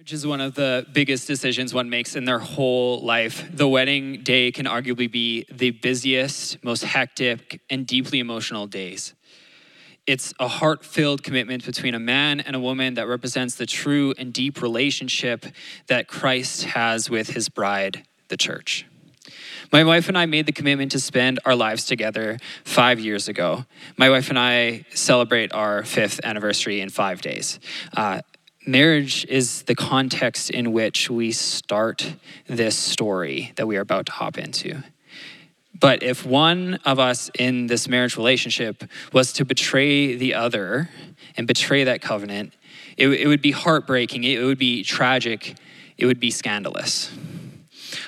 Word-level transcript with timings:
Marriage 0.00 0.14
is 0.14 0.26
one 0.26 0.40
of 0.40 0.54
the 0.54 0.86
biggest 0.94 1.26
decisions 1.26 1.74
one 1.74 1.90
makes 1.90 2.16
in 2.16 2.24
their 2.24 2.38
whole 2.38 3.02
life. 3.02 3.46
The 3.52 3.68
wedding 3.68 4.22
day 4.22 4.50
can 4.50 4.64
arguably 4.64 5.12
be 5.12 5.44
the 5.52 5.72
busiest, 5.72 6.64
most 6.64 6.84
hectic, 6.84 7.60
and 7.68 7.86
deeply 7.86 8.18
emotional 8.18 8.66
days. 8.66 9.12
It's 10.06 10.32
a 10.40 10.48
heart 10.48 10.86
filled 10.86 11.22
commitment 11.22 11.66
between 11.66 11.94
a 11.94 11.98
man 11.98 12.40
and 12.40 12.56
a 12.56 12.58
woman 12.58 12.94
that 12.94 13.08
represents 13.08 13.56
the 13.56 13.66
true 13.66 14.14
and 14.16 14.32
deep 14.32 14.62
relationship 14.62 15.44
that 15.88 16.08
Christ 16.08 16.64
has 16.64 17.10
with 17.10 17.28
his 17.28 17.50
bride, 17.50 18.04
the 18.28 18.38
church. 18.38 18.86
My 19.70 19.84
wife 19.84 20.08
and 20.08 20.16
I 20.16 20.24
made 20.24 20.46
the 20.46 20.52
commitment 20.52 20.92
to 20.92 20.98
spend 20.98 21.40
our 21.44 21.54
lives 21.54 21.84
together 21.84 22.38
five 22.64 22.98
years 22.98 23.28
ago. 23.28 23.66
My 23.98 24.08
wife 24.08 24.30
and 24.30 24.38
I 24.38 24.86
celebrate 24.94 25.52
our 25.52 25.84
fifth 25.84 26.20
anniversary 26.24 26.80
in 26.80 26.88
five 26.88 27.20
days. 27.20 27.60
Uh, 27.94 28.22
marriage 28.66 29.24
is 29.26 29.62
the 29.62 29.74
context 29.74 30.50
in 30.50 30.72
which 30.72 31.10
we 31.10 31.32
start 31.32 32.14
this 32.46 32.76
story 32.76 33.52
that 33.56 33.66
we 33.66 33.76
are 33.76 33.80
about 33.80 34.06
to 34.06 34.12
hop 34.12 34.38
into. 34.38 34.82
But 35.78 36.02
if 36.02 36.26
one 36.26 36.78
of 36.84 36.98
us 36.98 37.30
in 37.38 37.66
this 37.66 37.88
marriage 37.88 38.16
relationship 38.16 38.84
was 39.12 39.32
to 39.34 39.44
betray 39.44 40.14
the 40.14 40.34
other 40.34 40.90
and 41.36 41.46
betray 41.46 41.84
that 41.84 42.02
covenant, 42.02 42.52
it, 42.98 43.08
it 43.08 43.26
would 43.26 43.40
be 43.40 43.52
heartbreaking, 43.52 44.24
it 44.24 44.44
would 44.44 44.58
be 44.58 44.84
tragic, 44.84 45.56
it 45.96 46.04
would 46.04 46.20
be 46.20 46.30
scandalous. 46.30 47.10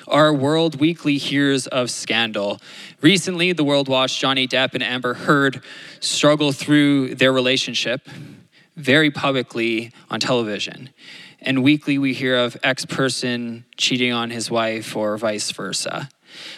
Our 0.07 0.33
world 0.33 0.79
weekly 0.79 1.17
hears 1.17 1.67
of 1.67 1.89
scandal. 1.89 2.61
Recently, 3.01 3.53
the 3.53 3.63
world 3.63 3.87
watched 3.87 4.19
Johnny 4.19 4.47
Depp 4.47 4.75
and 4.75 4.83
Amber 4.83 5.15
Heard 5.15 5.61
struggle 5.99 6.51
through 6.51 7.15
their 7.15 7.33
relationship 7.33 8.07
very 8.75 9.11
publicly 9.11 9.91
on 10.09 10.19
television. 10.19 10.89
And 11.41 11.63
weekly, 11.63 11.97
we 11.97 12.13
hear 12.13 12.37
of 12.37 12.57
X 12.63 12.85
person 12.85 13.65
cheating 13.77 14.13
on 14.13 14.29
his 14.29 14.49
wife 14.49 14.95
or 14.95 15.17
vice 15.17 15.51
versa. 15.51 16.09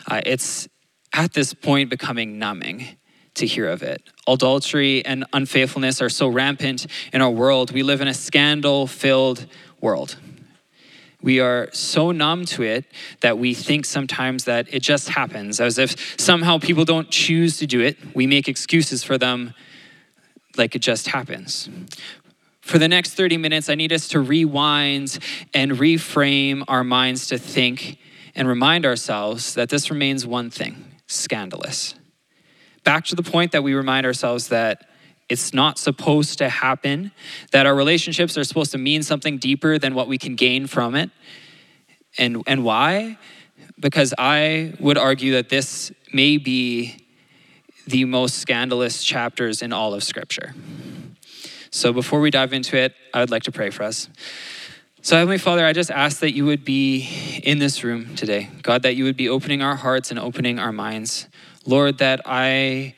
Uh, 0.08 0.22
it's 0.26 0.68
at 1.14 1.34
this 1.34 1.54
point 1.54 1.90
becoming 1.90 2.38
numbing 2.38 2.98
to 3.36 3.46
hear 3.46 3.68
of 3.68 3.84
it. 3.84 4.02
Adultery 4.28 5.06
and 5.06 5.26
unfaithfulness 5.34 6.02
are 6.02 6.10
so 6.10 6.28
rampant 6.28 6.88
in 7.12 7.22
our 7.22 7.30
world. 7.30 7.72
We 7.72 7.84
live 7.84 8.02
in 8.02 8.08
a 8.08 8.14
scandal 8.14 8.88
filled 8.88 9.48
world. 9.82 10.18
We 11.22 11.40
are 11.40 11.70
so 11.74 12.12
numb 12.12 12.46
to 12.46 12.62
it 12.62 12.86
that 13.22 13.40
we 13.40 13.56
think 13.56 13.86
sometimes 13.86 14.44
that 14.44 14.72
it 14.72 14.82
just 14.82 15.10
happens, 15.10 15.60
as 15.60 15.80
if 15.80 16.20
somehow 16.20 16.60
people 16.60 16.86
don't 16.86 17.10
choose 17.10 17.58
to 17.58 17.66
do 17.66 17.82
it. 17.82 17.98
We 18.14 18.28
make 18.28 18.48
excuses 18.48 19.04
for 19.04 19.18
them 19.18 19.56
like 20.58 20.76
it 20.76 20.80
just 20.80 21.08
happens. 21.08 21.70
For 22.62 22.80
the 22.80 22.88
next 22.88 23.14
30 23.14 23.38
minutes, 23.38 23.70
I 23.70 23.76
need 23.76 23.94
us 23.94 24.08
to 24.10 24.20
rewind 24.20 25.20
and 25.54 25.74
reframe 25.74 26.64
our 26.68 26.84
minds 26.84 27.28
to 27.28 27.38
think 27.38 28.00
and 28.34 28.48
remind 28.48 28.86
ourselves 28.86 29.54
that 29.54 29.70
this 29.70 29.92
remains 29.92 30.26
one 30.26 30.50
thing 30.50 30.92
scandalous. 31.08 31.94
Back 32.84 33.06
to 33.06 33.16
the 33.16 33.24
point 33.24 33.52
that 33.52 33.64
we 33.64 33.74
remind 33.74 34.06
ourselves 34.06 34.50
that 34.50 34.90
it's 35.30 35.54
not 35.54 35.78
supposed 35.80 36.38
to 36.40 36.50
happen, 36.50 37.12
that 37.52 37.66
our 37.66 37.76
relationships 37.76 38.38
are 38.38 38.44
supposed 38.44 38.72
to 38.72 38.78
mean 38.78 39.02
something 39.04 39.38
deeper 39.38 39.80
than 39.80 39.96
what 39.96 40.08
we 40.08 40.18
can 40.18 40.36
gain 40.36 40.68
from 40.68 40.96
it. 40.96 41.10
And, 42.18 42.44
and 42.46 42.64
why? 42.64 43.18
Because 43.80 44.14
I 44.18 44.74
would 44.80 44.98
argue 44.98 45.34
that 45.34 45.50
this 45.50 45.92
may 46.14 46.38
be 46.38 47.05
the 47.86 48.06
most 48.06 48.40
scandalous 48.40 49.04
chapters 49.04 49.62
in 49.62 49.74
all 49.74 49.94
of 49.94 50.04
Scripture. 50.04 50.54
So 51.72 51.92
before 51.92 52.20
we 52.20 52.32
dive 52.32 52.54
into 52.54 52.78
it, 52.78 52.94
I 53.14 53.20
would 53.20 53.32
like 53.32 53.44
to 53.44 53.52
pray 53.52 53.70
for 53.70 53.84
us. 53.84 54.10
So, 55.02 55.18
Heavenly 55.18 55.38
Father, 55.38 55.64
I 55.64 55.72
just 55.72 55.92
ask 55.92 56.22
that 56.22 56.34
you 56.34 56.46
would 56.46 56.66
be 56.66 57.42
in 57.44 57.60
this 57.60 57.84
room 57.84 58.16
today. 58.16 58.50
God, 58.64 58.82
that 58.84 58.96
you 58.96 59.04
would 59.04 59.18
be 59.18 59.30
opening 59.30 59.62
our 59.62 59.76
hearts 59.76 60.10
and 60.10 60.20
opening 60.20 60.58
our 60.58 60.72
minds. 60.72 61.28
Lord, 61.64 62.00
that 62.00 62.22
I 62.26 62.96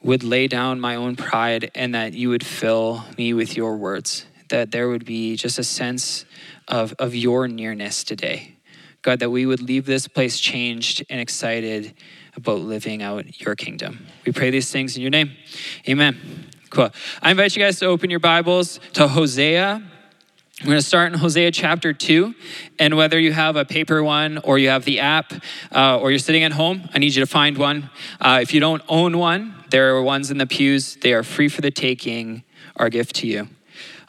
would 0.00 0.22
lay 0.22 0.46
down 0.46 0.78
my 0.78 0.94
own 0.94 1.16
pride 1.16 1.72
and 1.74 1.94
that 1.96 2.12
you 2.12 2.28
would 2.28 2.46
fill 2.46 3.04
me 3.16 3.34
with 3.34 3.56
your 3.56 3.76
words. 3.76 4.24
That 4.50 4.70
there 4.70 4.88
would 4.88 5.04
be 5.04 5.34
just 5.34 5.58
a 5.58 5.64
sense 5.64 6.24
of, 6.68 6.94
of 6.98 7.14
your 7.14 7.48
nearness 7.48 8.04
today. 8.04 8.54
God, 9.02 9.18
that 9.18 9.30
we 9.30 9.46
would 9.46 9.60
leave 9.60 9.84
this 9.84 10.06
place 10.06 10.38
changed 10.38 11.04
and 11.10 11.20
excited 11.20 11.94
about 12.38 12.60
living 12.60 13.02
out 13.02 13.40
your 13.40 13.54
kingdom. 13.54 14.06
We 14.24 14.32
pray 14.32 14.50
these 14.50 14.70
things 14.70 14.96
in 14.96 15.02
your 15.02 15.10
name. 15.10 15.32
Amen. 15.88 16.46
Cool. 16.70 16.90
I 17.20 17.32
invite 17.32 17.56
you 17.56 17.62
guys 17.62 17.78
to 17.80 17.86
open 17.86 18.10
your 18.10 18.20
Bibles 18.20 18.78
to 18.94 19.08
Hosea. 19.08 19.82
We're 20.60 20.66
going 20.66 20.78
to 20.78 20.82
start 20.82 21.12
in 21.12 21.18
Hosea 21.18 21.50
chapter 21.50 21.92
2. 21.92 22.34
And 22.78 22.96
whether 22.96 23.18
you 23.18 23.32
have 23.32 23.56
a 23.56 23.64
paper 23.64 24.02
one 24.02 24.38
or 24.38 24.58
you 24.58 24.68
have 24.68 24.84
the 24.84 25.00
app 25.00 25.32
uh, 25.74 25.98
or 25.98 26.10
you're 26.10 26.18
sitting 26.18 26.44
at 26.44 26.52
home, 26.52 26.88
I 26.94 26.98
need 26.98 27.14
you 27.14 27.22
to 27.22 27.30
find 27.30 27.58
one. 27.58 27.90
Uh, 28.20 28.38
if 28.42 28.54
you 28.54 28.60
don't 28.60 28.82
own 28.88 29.18
one, 29.18 29.54
there 29.70 29.96
are 29.96 30.02
ones 30.02 30.30
in 30.30 30.38
the 30.38 30.46
pews. 30.46 30.96
They 30.96 31.12
are 31.12 31.22
free 31.22 31.48
for 31.48 31.60
the 31.60 31.70
taking, 31.70 32.44
our 32.76 32.88
gift 32.88 33.16
to 33.16 33.26
you. 33.26 33.48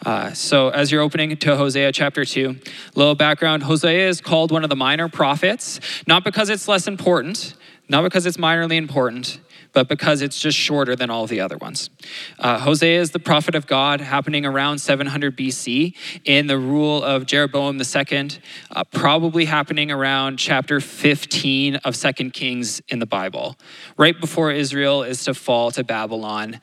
Uh, 0.05 0.31
so, 0.31 0.69
as 0.69 0.91
you're 0.91 1.01
opening 1.01 1.35
to 1.35 1.57
Hosea 1.57 1.91
chapter 1.91 2.23
2, 2.23 2.55
little 2.95 3.15
background 3.15 3.63
Hosea 3.63 4.07
is 4.07 4.21
called 4.21 4.49
one 4.49 4.63
of 4.63 4.69
the 4.69 4.75
minor 4.75 5.09
prophets, 5.09 5.81
not 6.07 6.23
because 6.23 6.49
it's 6.49 6.69
less 6.69 6.87
important, 6.87 7.53
not 7.89 8.03
because 8.03 8.25
it's 8.25 8.37
minorly 8.37 8.77
important, 8.77 9.39
but 9.73 9.87
because 9.87 10.21
it's 10.21 10.39
just 10.39 10.57
shorter 10.57 10.95
than 10.95 11.09
all 11.09 11.27
the 11.27 11.39
other 11.41 11.57
ones. 11.57 11.89
Uh, 12.37 12.59
Hosea 12.59 13.01
is 13.01 13.11
the 13.11 13.19
prophet 13.19 13.55
of 13.55 13.67
God 13.67 13.99
happening 13.99 14.45
around 14.45 14.77
700 14.77 15.35
BC 15.35 15.95
in 16.23 16.47
the 16.47 16.57
rule 16.57 17.03
of 17.03 17.25
Jeroboam 17.25 17.79
II, 17.81 18.29
uh, 18.71 18.83
probably 18.85 19.45
happening 19.45 19.91
around 19.91 20.37
chapter 20.37 20.79
15 20.79 21.77
of 21.77 21.95
Second 21.95 22.33
Kings 22.33 22.81
in 22.89 22.99
the 22.99 23.05
Bible, 23.05 23.57
right 23.97 24.19
before 24.19 24.51
Israel 24.51 25.03
is 25.03 25.23
to 25.25 25.33
fall 25.33 25.71
to 25.71 25.83
Babylon 25.83 26.61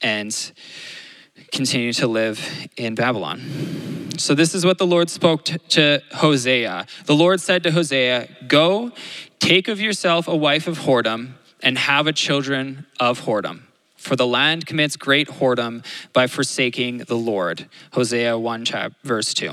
and 0.00 0.52
continue 1.52 1.92
to 1.94 2.06
live 2.06 2.68
in 2.76 2.94
Babylon. 2.94 3.40
So, 4.18 4.34
this 4.34 4.54
is 4.54 4.64
what 4.64 4.78
the 4.78 4.86
Lord 4.86 5.10
spoke 5.10 5.44
to, 5.44 6.02
Hosea. 6.12 6.86
The 7.04 7.14
Lord 7.14 7.40
said 7.40 7.62
to 7.62 7.70
Hosea, 7.70 8.28
Go, 8.48 8.90
Take 9.38 9.68
of 9.68 9.80
yourself 9.80 10.26
a 10.26 10.36
wife 10.36 10.66
of 10.66 10.80
whoredom 10.80 11.34
and 11.62 11.78
have 11.78 12.06
a 12.06 12.12
children 12.12 12.86
of 12.98 13.20
whoredom. 13.22 13.62
For 13.96 14.16
the 14.16 14.26
land 14.26 14.66
commits 14.66 14.96
great 14.96 15.28
whoredom 15.28 15.84
by 16.12 16.26
forsaking 16.26 16.98
the 16.98 17.16
Lord. 17.16 17.68
Hosea 17.92 18.38
1, 18.38 18.64
chap, 18.64 18.92
verse 19.02 19.34
2. 19.34 19.52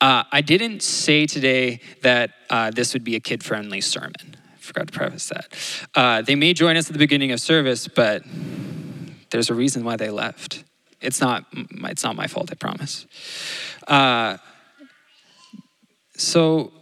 Uh, 0.00 0.24
I 0.30 0.40
didn't 0.40 0.82
say 0.82 1.26
today 1.26 1.80
that 2.02 2.30
uh, 2.50 2.70
this 2.70 2.92
would 2.92 3.04
be 3.04 3.16
a 3.16 3.20
kid 3.20 3.42
friendly 3.42 3.80
sermon. 3.80 4.36
I 4.54 4.58
forgot 4.60 4.88
to 4.88 4.92
preface 4.92 5.28
that. 5.28 5.48
Uh, 5.94 6.22
they 6.22 6.34
may 6.34 6.52
join 6.52 6.76
us 6.76 6.88
at 6.88 6.92
the 6.92 6.98
beginning 6.98 7.32
of 7.32 7.40
service, 7.40 7.88
but 7.88 8.22
there's 9.30 9.50
a 9.50 9.54
reason 9.54 9.84
why 9.84 9.96
they 9.96 10.10
left. 10.10 10.64
It's 11.00 11.20
not, 11.20 11.44
it's 11.52 12.04
not 12.04 12.16
my 12.16 12.26
fault, 12.26 12.50
I 12.50 12.54
promise. 12.54 13.06
Uh, 13.86 14.38
so, 16.16 16.72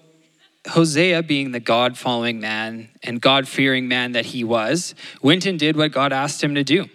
Hosea, 0.68 1.22
being 1.22 1.50
the 1.50 1.60
God 1.60 1.98
following 1.98 2.40
man 2.40 2.88
and 3.02 3.20
God 3.20 3.48
fearing 3.48 3.88
man 3.88 4.12
that 4.12 4.26
he 4.26 4.44
was, 4.44 4.94
went 5.20 5.46
and 5.46 5.58
did 5.58 5.76
what 5.76 5.92
God 5.92 6.12
asked 6.12 6.42
him 6.42 6.54
to 6.54 6.64
do, 6.64 6.86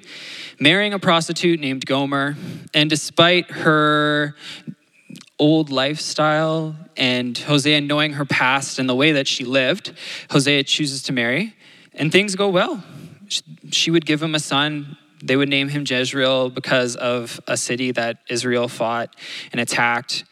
marrying 0.59 0.93
a 0.93 0.99
prostitute 0.99 1.59
named 1.59 1.85
Gomer. 1.85 2.35
And 2.73 2.89
despite 2.89 3.51
her 3.51 4.35
old 5.37 5.69
lifestyle 5.69 6.75
and 6.97 7.37
Hosea 7.37 7.81
knowing 7.81 8.13
her 8.13 8.25
past 8.25 8.79
and 8.79 8.89
the 8.89 8.95
way 8.95 9.11
that 9.13 9.27
she 9.27 9.45
lived, 9.45 9.93
Hosea 10.31 10.63
chooses 10.63 11.03
to 11.03 11.13
marry, 11.13 11.53
and 11.93 12.11
things 12.11 12.35
go 12.35 12.49
well. 12.49 12.83
She 13.71 13.91
would 13.91 14.05
give 14.05 14.21
him 14.21 14.35
a 14.35 14.39
son. 14.39 14.97
They 15.23 15.35
would 15.35 15.49
name 15.49 15.69
him 15.69 15.83
Jezreel 15.87 16.49
because 16.49 16.95
of 16.95 17.39
a 17.47 17.57
city 17.57 17.91
that 17.91 18.19
Israel 18.29 18.67
fought 18.67 19.15
and 19.51 19.59
attacked. 19.59 20.23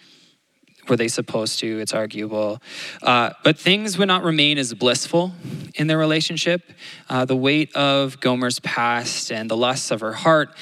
Were 0.88 0.96
they 0.96 1.10
supposed 1.10 1.60
to? 1.60 1.80
It's 1.80 1.94
arguable. 1.94 2.62
Uh, 3.04 3.32
but 3.44 3.60
things 3.60 3.98
would 3.98 4.08
not 4.08 4.24
remain 4.24 4.58
as 4.58 4.74
blissful 4.74 5.34
in 5.76 5.88
their 5.88 5.98
relationship. 5.98 6.62
Uh, 7.10 7.26
the 7.26 7.36
weight 7.36 7.76
of 7.76 8.20
Gomer's 8.22 8.60
past 8.60 9.32
and 9.32 9.50
the 9.50 9.58
lusts 9.58 9.92
of 9.92 10.00
her 10.00 10.14
heart 10.14 10.56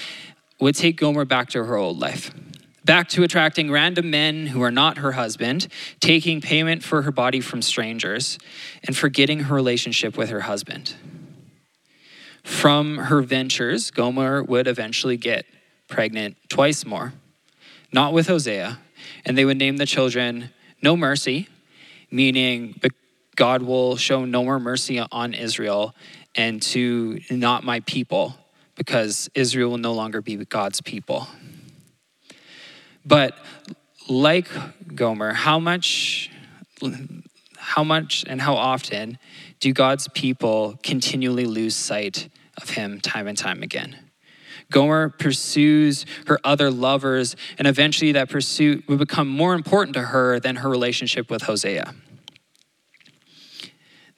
would 0.59 0.73
take 0.73 0.97
Gomer 0.97 1.25
back 1.25 1.49
to 1.49 1.63
her 1.63 1.75
old 1.75 1.99
life. 1.99 2.33
Back 2.83 3.09
to 3.09 3.23
attracting 3.23 3.71
random 3.71 4.11
men 4.11 4.47
who 4.47 4.61
are 4.61 4.71
not 4.71 4.99
her 4.99 5.13
husband, 5.13 5.67
taking 5.99 6.39
payment 6.39 6.83
for 6.83 7.01
her 7.01 7.11
body 7.11 7.41
from 7.41 7.61
strangers, 7.61 8.37
and 8.83 8.95
forgetting 8.95 9.41
her 9.41 9.55
relationship 9.55 10.17
with 10.17 10.29
her 10.29 10.41
husband. 10.41 10.95
From 12.45 12.97
her 12.97 13.23
ventures, 13.23 13.89
Gomer 13.89 14.43
would 14.43 14.67
eventually 14.67 15.17
get 15.17 15.47
pregnant 15.87 16.37
twice 16.47 16.85
more, 16.85 17.11
not 17.91 18.13
with 18.13 18.27
Hosea, 18.27 18.77
and 19.25 19.35
they 19.35 19.45
would 19.45 19.57
name 19.57 19.77
the 19.77 19.87
children 19.87 20.51
No 20.79 20.95
Mercy, 20.95 21.49
meaning 22.11 22.79
God 23.35 23.63
will 23.63 23.97
show 23.97 24.25
no 24.25 24.43
more 24.43 24.59
mercy 24.59 24.99
on 24.99 25.33
Israel, 25.33 25.95
and 26.35 26.61
to 26.61 27.19
not 27.31 27.63
my 27.63 27.79
people, 27.79 28.35
because 28.75 29.27
Israel 29.33 29.71
will 29.71 29.79
no 29.79 29.93
longer 29.93 30.21
be 30.21 30.35
God's 30.35 30.81
people. 30.81 31.27
But 33.03 33.35
like 34.07 34.49
Gomer, 34.93 35.33
how 35.33 35.57
much, 35.57 36.29
how 37.57 37.83
much 37.83 38.23
and 38.27 38.39
how 38.39 38.53
often 38.53 39.17
do 39.65 39.73
God's 39.73 40.07
people 40.09 40.77
continually 40.83 41.47
lose 41.47 41.75
sight 41.75 42.29
of 42.61 42.69
him 42.69 43.01
time 43.01 43.25
and 43.25 43.35
time 43.35 43.63
again? 43.63 43.97
Gomer 44.69 45.09
pursues 45.09 46.05
her 46.27 46.39
other 46.43 46.69
lovers, 46.69 47.35
and 47.57 47.67
eventually 47.67 48.11
that 48.11 48.29
pursuit 48.29 48.87
will 48.87 48.97
become 48.97 49.27
more 49.27 49.55
important 49.55 49.95
to 49.95 50.03
her 50.03 50.39
than 50.39 50.57
her 50.57 50.69
relationship 50.69 51.31
with 51.31 51.41
Hosea. 51.41 51.95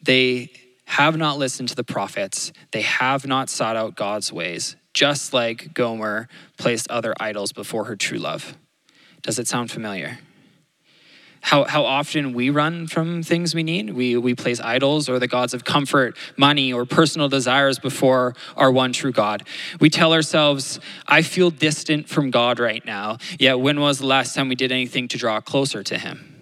They 0.02 0.52
have 0.84 1.16
not 1.16 1.38
listened 1.38 1.70
to 1.70 1.76
the 1.76 1.84
prophets, 1.86 2.52
they 2.74 2.82
have 2.82 3.26
not 3.26 3.50
sought 3.50 3.78
out 3.78 3.96
God's 3.96 4.34
ways, 4.34 4.76
just 4.94 5.32
like 5.32 5.74
Gomer 5.74 6.28
placed 6.58 6.92
other 6.92 7.14
idols 7.22 7.54
before 7.54 7.86
her 7.86 7.96
true 7.96 8.20
love. 8.20 8.58
Does 9.22 9.40
it 9.40 9.48
sound 9.48 9.72
familiar? 9.72 10.20
How, 11.42 11.64
how 11.64 11.86
often 11.86 12.34
we 12.34 12.50
run 12.50 12.88
from 12.88 13.24
things 13.24 13.56
we 13.56 13.64
need. 13.64 13.92
We, 13.92 14.18
we 14.18 14.36
place 14.36 14.60
idols 14.60 15.08
or 15.08 15.20
the 15.20 15.28
gods 15.28 15.54
of 15.54 15.64
comfort, 15.64 16.18
money, 16.36 16.74
or 16.74 16.86
personal 16.86 17.30
desires 17.30 17.80
before 17.80 18.36
our 18.56 18.72
one 18.72 18.92
true 18.92 19.12
God. 19.12 19.44
We 19.80 19.90
tell 19.90 20.14
ourselves, 20.14 20.80
I 21.08 21.22
feel 21.22 21.50
distant 21.50 22.10
from 22.10 22.32
God 22.32 22.60
right 22.60 22.86
now, 22.86 23.18
yet 23.40 23.60
when 23.60 23.80
was 23.80 24.00
the 24.00 24.06
last 24.08 24.36
time 24.36 24.50
we 24.50 24.56
did 24.56 24.72
anything 24.72 25.08
to 25.10 25.18
draw 25.18 25.40
closer 25.40 25.84
to 25.84 25.98
Him? 25.98 26.34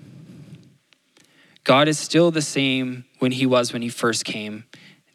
God 1.63 1.88
is 1.88 1.98
still 1.98 2.31
the 2.31 2.41
same 2.41 3.06
when 3.19 3.31
He 3.31 3.45
was 3.45 3.74
when 3.74 3.81
He 3.81 3.89
first 3.89 4.25
came 4.25 4.65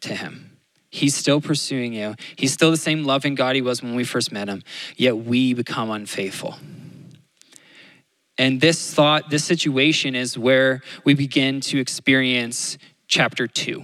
to 0.01 0.15
Him. 0.15 0.57
He's 0.89 1.15
still 1.15 1.39
pursuing 1.39 1.93
you. 1.93 2.15
He's 2.35 2.51
still 2.51 2.69
the 2.69 2.77
same 2.77 3.05
loving 3.05 3.35
God 3.35 3.55
He 3.55 3.61
was 3.61 3.81
when 3.81 3.95
we 3.95 4.03
first 4.03 4.31
met 4.31 4.47
Him, 4.47 4.61
yet 4.95 5.17
we 5.17 5.53
become 5.53 5.89
unfaithful. 5.89 6.55
And 8.41 8.59
this 8.59 8.91
thought, 8.91 9.29
this 9.29 9.43
situation 9.43 10.15
is 10.15 10.35
where 10.35 10.81
we 11.03 11.13
begin 11.13 11.61
to 11.61 11.77
experience 11.77 12.79
chapter 13.07 13.45
two. 13.45 13.83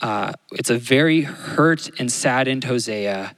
Uh, 0.00 0.32
it's 0.52 0.70
a 0.70 0.78
very 0.78 1.20
hurt 1.20 1.90
and 2.00 2.10
saddened 2.10 2.64
Hosea 2.64 3.36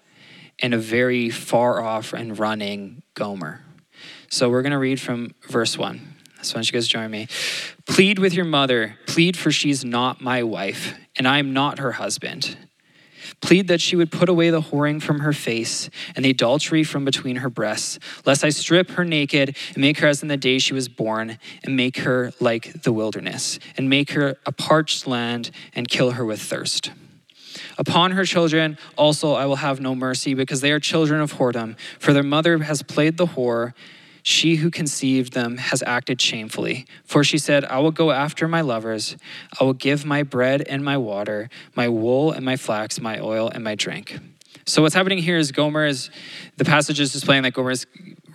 and 0.60 0.72
a 0.72 0.78
very 0.78 1.30
far 1.30 1.82
off 1.82 2.12
and 2.12 2.38
running 2.38 3.02
Gomer. 3.14 3.64
So 4.28 4.48
we're 4.48 4.62
going 4.62 4.70
to 4.70 4.78
read 4.78 5.00
from 5.00 5.34
verse 5.48 5.76
one. 5.76 6.14
So 6.42 6.52
why 6.52 6.58
don't 6.58 6.66
you 6.68 6.74
guys 6.74 6.86
join 6.86 7.10
me? 7.10 7.26
Plead 7.86 8.20
with 8.20 8.32
your 8.32 8.44
mother, 8.44 8.98
plead 9.08 9.36
for 9.36 9.50
she's 9.50 9.84
not 9.84 10.20
my 10.20 10.44
wife, 10.44 10.94
and 11.16 11.26
I 11.26 11.40
am 11.40 11.52
not 11.52 11.80
her 11.80 11.90
husband. 11.90 12.56
Plead 13.40 13.69
that 13.69 13.81
she 13.81 13.96
would 13.96 14.12
put 14.12 14.28
away 14.28 14.50
the 14.50 14.60
whoring 14.60 15.00
from 15.00 15.20
her 15.20 15.32
face 15.32 15.88
and 16.14 16.25
the 16.25 16.31
adultery 16.31 16.84
from 16.84 17.04
between 17.04 17.37
her 17.37 17.48
breasts, 17.50 17.98
lest 18.26 18.44
I 18.44 18.50
strip 18.50 18.90
her 18.92 19.04
naked 19.04 19.56
and 19.75 19.78
make 19.78 19.98
her 19.98 20.08
as 20.08 20.22
in 20.22 20.28
the 20.28 20.37
day 20.37 20.58
she 20.58 20.75
was 20.75 20.88
born, 20.88 21.38
and 21.64 21.76
make 21.76 21.98
her 21.98 22.32
like 22.38 22.82
the 22.82 22.92
wilderness, 22.92 23.58
and 23.76 23.88
make 23.88 24.12
her 24.12 24.37
a 24.44 24.52
parched 24.52 25.06
land, 25.06 25.50
and 25.75 25.88
kill 25.88 26.12
her 26.12 26.25
with 26.25 26.40
thirst. 26.40 26.92
Upon 27.78 28.12
her 28.12 28.25
children 28.25 28.78
also 28.96 29.32
I 29.32 29.46
will 29.46 29.56
have 29.56 29.81
no 29.81 29.94
mercy, 29.94 30.34
because 30.34 30.60
they 30.60 30.70
are 30.70 30.81
children 30.81 31.20
of 31.20 31.34
whoredom, 31.34 31.76
for 31.98 32.12
their 32.12 32.22
mother 32.22 32.58
has 32.58 32.82
played 32.82 33.16
the 33.16 33.26
whore 33.26 33.72
she 34.30 34.56
who 34.56 34.70
conceived 34.70 35.32
them 35.32 35.58
has 35.58 35.82
acted 35.86 36.20
shamefully. 36.20 36.86
For 37.04 37.24
she 37.24 37.36
said, 37.36 37.64
I 37.64 37.78
will 37.80 37.90
go 37.90 38.12
after 38.12 38.46
my 38.46 38.60
lovers. 38.60 39.16
I 39.60 39.64
will 39.64 39.74
give 39.74 40.04
my 40.04 40.22
bread 40.22 40.62
and 40.62 40.84
my 40.84 40.96
water, 40.96 41.50
my 41.74 41.88
wool 41.88 42.30
and 42.30 42.44
my 42.44 42.56
flax, 42.56 43.00
my 43.00 43.18
oil 43.18 43.48
and 43.48 43.64
my 43.64 43.74
drink. 43.74 44.18
So, 44.66 44.82
what's 44.82 44.94
happening 44.94 45.18
here 45.18 45.36
is 45.36 45.50
Gomer 45.52 45.84
is, 45.86 46.10
the 46.56 46.64
passage 46.64 47.00
is 47.00 47.12
displaying 47.12 47.42
that 47.42 47.54
Gomer 47.54 47.70
has 47.70 47.86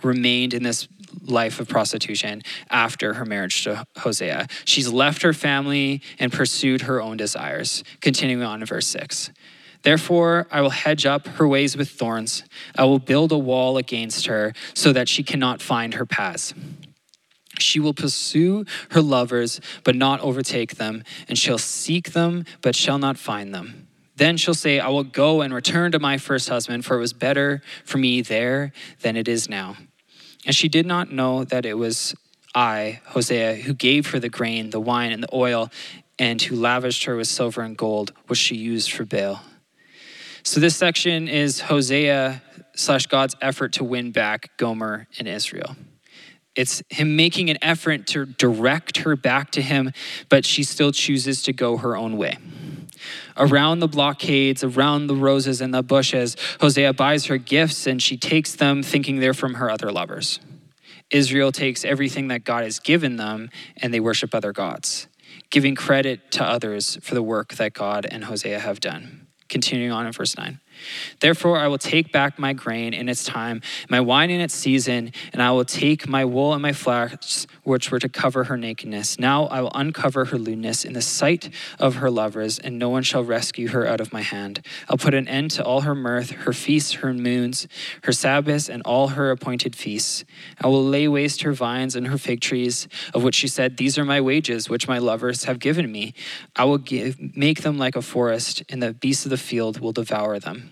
remained 0.02 0.52
in 0.52 0.62
this 0.62 0.86
life 1.22 1.60
of 1.60 1.68
prostitution 1.68 2.42
after 2.70 3.14
her 3.14 3.24
marriage 3.24 3.64
to 3.64 3.86
Hosea. 3.96 4.48
She's 4.64 4.88
left 4.88 5.22
her 5.22 5.32
family 5.32 6.02
and 6.18 6.32
pursued 6.32 6.82
her 6.82 7.00
own 7.00 7.16
desires. 7.16 7.84
Continuing 8.00 8.42
on 8.42 8.60
in 8.60 8.66
verse 8.66 8.86
6. 8.88 9.30
Therefore, 9.86 10.48
I 10.50 10.62
will 10.62 10.70
hedge 10.70 11.06
up 11.06 11.28
her 11.28 11.46
ways 11.46 11.76
with 11.76 11.88
thorns. 11.88 12.42
I 12.76 12.84
will 12.86 12.98
build 12.98 13.30
a 13.30 13.38
wall 13.38 13.76
against 13.76 14.26
her 14.26 14.52
so 14.74 14.92
that 14.92 15.08
she 15.08 15.22
cannot 15.22 15.62
find 15.62 15.94
her 15.94 16.04
paths. 16.04 16.54
She 17.60 17.78
will 17.78 17.94
pursue 17.94 18.64
her 18.90 19.00
lovers, 19.00 19.60
but 19.84 19.94
not 19.94 20.18
overtake 20.22 20.74
them, 20.74 21.04
and 21.28 21.38
shall 21.38 21.56
seek 21.56 22.14
them, 22.14 22.46
but 22.62 22.74
shall 22.74 22.98
not 22.98 23.16
find 23.16 23.54
them. 23.54 23.86
Then 24.16 24.36
she'll 24.36 24.54
say, 24.54 24.80
I 24.80 24.88
will 24.88 25.04
go 25.04 25.40
and 25.40 25.54
return 25.54 25.92
to 25.92 26.00
my 26.00 26.18
first 26.18 26.48
husband, 26.48 26.84
for 26.84 26.96
it 26.96 27.00
was 27.00 27.12
better 27.12 27.62
for 27.84 27.98
me 27.98 28.22
there 28.22 28.72
than 29.02 29.16
it 29.16 29.28
is 29.28 29.48
now. 29.48 29.76
And 30.44 30.56
she 30.56 30.68
did 30.68 30.86
not 30.86 31.12
know 31.12 31.44
that 31.44 31.64
it 31.64 31.74
was 31.74 32.12
I, 32.56 33.02
Hosea, 33.04 33.54
who 33.54 33.72
gave 33.72 34.10
her 34.10 34.18
the 34.18 34.30
grain, 34.30 34.70
the 34.70 34.80
wine, 34.80 35.12
and 35.12 35.22
the 35.22 35.32
oil, 35.32 35.70
and 36.18 36.42
who 36.42 36.56
lavished 36.56 37.04
her 37.04 37.14
with 37.14 37.28
silver 37.28 37.62
and 37.62 37.76
gold, 37.76 38.10
which 38.26 38.40
she 38.40 38.56
used 38.56 38.90
for 38.90 39.04
Baal. 39.04 39.42
So 40.46 40.60
this 40.60 40.76
section 40.76 41.26
is 41.26 41.58
Hosea 41.58 42.40
slash 42.76 43.08
God's 43.08 43.34
effort 43.42 43.72
to 43.74 43.84
win 43.84 44.12
back 44.12 44.56
Gomer 44.58 45.08
and 45.18 45.26
Israel. 45.26 45.74
It's 46.54 46.84
him 46.88 47.16
making 47.16 47.50
an 47.50 47.58
effort 47.62 48.06
to 48.08 48.26
direct 48.26 48.98
her 48.98 49.16
back 49.16 49.50
to 49.50 49.60
him, 49.60 49.90
but 50.28 50.44
she 50.44 50.62
still 50.62 50.92
chooses 50.92 51.42
to 51.42 51.52
go 51.52 51.78
her 51.78 51.96
own 51.96 52.16
way. 52.16 52.38
Around 53.36 53.80
the 53.80 53.88
blockades, 53.88 54.62
around 54.62 55.08
the 55.08 55.16
roses 55.16 55.60
and 55.60 55.74
the 55.74 55.82
bushes, 55.82 56.36
Hosea 56.60 56.92
buys 56.92 57.24
her 57.24 57.38
gifts 57.38 57.88
and 57.88 58.00
she 58.00 58.16
takes 58.16 58.54
them 58.54 58.84
thinking 58.84 59.18
they're 59.18 59.34
from 59.34 59.54
her 59.54 59.68
other 59.68 59.90
lovers. 59.90 60.38
Israel 61.10 61.50
takes 61.50 61.84
everything 61.84 62.28
that 62.28 62.44
God 62.44 62.62
has 62.62 62.78
given 62.78 63.16
them 63.16 63.50
and 63.78 63.92
they 63.92 63.98
worship 63.98 64.32
other 64.32 64.52
gods, 64.52 65.08
giving 65.50 65.74
credit 65.74 66.30
to 66.30 66.44
others 66.44 66.98
for 67.02 67.16
the 67.16 67.22
work 67.22 67.54
that 67.54 67.72
God 67.72 68.06
and 68.08 68.26
Hosea 68.26 68.60
have 68.60 68.78
done. 68.78 69.25
Continuing 69.48 69.92
on 69.92 70.06
in 70.06 70.12
verse 70.12 70.36
9. 70.36 70.60
Therefore, 71.20 71.58
I 71.58 71.68
will 71.68 71.78
take 71.78 72.12
back 72.12 72.38
my 72.38 72.52
grain 72.52 72.92
in 72.94 73.08
its 73.08 73.24
time, 73.24 73.62
my 73.88 74.00
wine 74.00 74.30
in 74.30 74.40
its 74.40 74.54
season, 74.54 75.12
and 75.32 75.42
I 75.42 75.50
will 75.52 75.64
take 75.64 76.08
my 76.08 76.24
wool 76.24 76.52
and 76.52 76.60
my 76.60 76.72
flax, 76.72 77.46
which 77.66 77.90
were 77.90 77.98
to 77.98 78.08
cover 78.08 78.44
her 78.44 78.56
nakedness. 78.56 79.18
Now 79.18 79.46
I 79.46 79.60
will 79.60 79.72
uncover 79.74 80.26
her 80.26 80.38
lewdness 80.38 80.84
in 80.84 80.92
the 80.92 81.02
sight 81.02 81.50
of 81.80 81.96
her 81.96 82.10
lovers, 82.10 82.60
and 82.60 82.78
no 82.78 82.88
one 82.88 83.02
shall 83.02 83.24
rescue 83.24 83.68
her 83.68 83.86
out 83.86 84.00
of 84.00 84.12
my 84.12 84.22
hand. 84.22 84.64
I'll 84.88 84.96
put 84.96 85.14
an 85.14 85.26
end 85.26 85.50
to 85.52 85.64
all 85.64 85.80
her 85.80 85.94
mirth, 85.94 86.30
her 86.30 86.52
feasts, 86.52 86.92
her 86.94 87.12
moons, 87.12 87.66
her 88.04 88.12
Sabbaths, 88.12 88.68
and 88.68 88.82
all 88.84 89.08
her 89.08 89.32
appointed 89.32 89.74
feasts. 89.74 90.24
I 90.62 90.68
will 90.68 90.84
lay 90.84 91.08
waste 91.08 91.42
her 91.42 91.52
vines 91.52 91.96
and 91.96 92.06
her 92.06 92.18
fig 92.18 92.40
trees, 92.40 92.86
of 93.12 93.24
which 93.24 93.34
she 93.34 93.48
said, 93.48 93.76
These 93.76 93.98
are 93.98 94.04
my 94.04 94.20
wages, 94.20 94.70
which 94.70 94.86
my 94.86 94.98
lovers 94.98 95.44
have 95.44 95.58
given 95.58 95.90
me. 95.90 96.14
I 96.54 96.64
will 96.64 96.78
give, 96.78 97.18
make 97.36 97.62
them 97.62 97.78
like 97.78 97.96
a 97.96 98.02
forest, 98.02 98.62
and 98.68 98.80
the 98.80 98.94
beasts 98.94 99.26
of 99.26 99.30
the 99.30 99.36
field 99.36 99.80
will 99.80 99.92
devour 99.92 100.38
them 100.38 100.70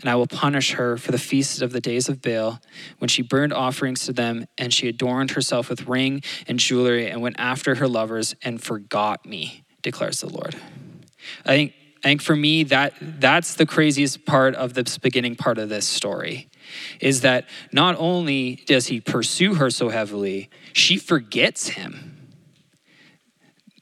and 0.00 0.08
I 0.08 0.14
will 0.14 0.26
punish 0.26 0.72
her 0.72 0.96
for 0.96 1.10
the 1.10 1.18
feasts 1.18 1.60
of 1.60 1.72
the 1.72 1.80
days 1.80 2.08
of 2.08 2.22
Baal, 2.22 2.60
when 2.98 3.08
she 3.08 3.22
burned 3.22 3.52
offerings 3.52 4.06
to 4.06 4.12
them, 4.12 4.46
and 4.56 4.72
she 4.72 4.88
adorned 4.88 5.32
herself 5.32 5.68
with 5.68 5.88
ring 5.88 6.22
and 6.46 6.58
jewelry, 6.58 7.08
and 7.10 7.20
went 7.20 7.36
after 7.38 7.76
her 7.76 7.88
lovers 7.88 8.34
and 8.42 8.62
forgot 8.62 9.26
me, 9.26 9.64
declares 9.82 10.20
the 10.20 10.28
Lord. 10.28 10.54
I 11.44 11.48
think, 11.48 11.72
I 12.04 12.08
think 12.08 12.22
for 12.22 12.36
me, 12.36 12.62
that, 12.64 12.94
that's 13.00 13.54
the 13.54 13.66
craziest 13.66 14.24
part 14.24 14.54
of 14.54 14.74
this 14.74 14.98
beginning 14.98 15.34
part 15.34 15.58
of 15.58 15.68
this 15.68 15.86
story. 15.86 16.48
Is 17.00 17.22
that 17.22 17.48
not 17.72 17.96
only 17.98 18.62
does 18.66 18.86
he 18.86 19.00
pursue 19.00 19.54
her 19.54 19.70
so 19.70 19.88
heavily, 19.88 20.48
she 20.72 20.96
forgets 20.96 21.70
him. 21.70 22.28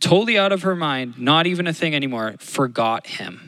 Totally 0.00 0.38
out 0.38 0.52
of 0.52 0.62
her 0.62 0.76
mind, 0.76 1.18
not 1.18 1.46
even 1.46 1.66
a 1.66 1.72
thing 1.72 1.94
anymore, 1.94 2.36
forgot 2.38 3.06
him. 3.06 3.45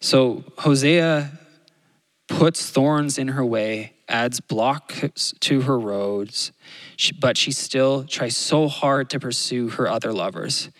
So 0.00 0.44
Hosea 0.58 1.30
puts 2.28 2.70
thorns 2.70 3.18
in 3.18 3.28
her 3.28 3.44
way, 3.44 3.94
adds 4.08 4.40
blocks 4.40 5.34
to 5.40 5.62
her 5.62 5.78
roads, 5.78 6.52
but 7.18 7.36
she 7.36 7.52
still 7.52 8.04
tries 8.04 8.36
so 8.36 8.68
hard 8.68 9.10
to 9.10 9.20
pursue 9.20 9.68
her 9.70 9.88
other 9.88 10.12
lovers. 10.12 10.70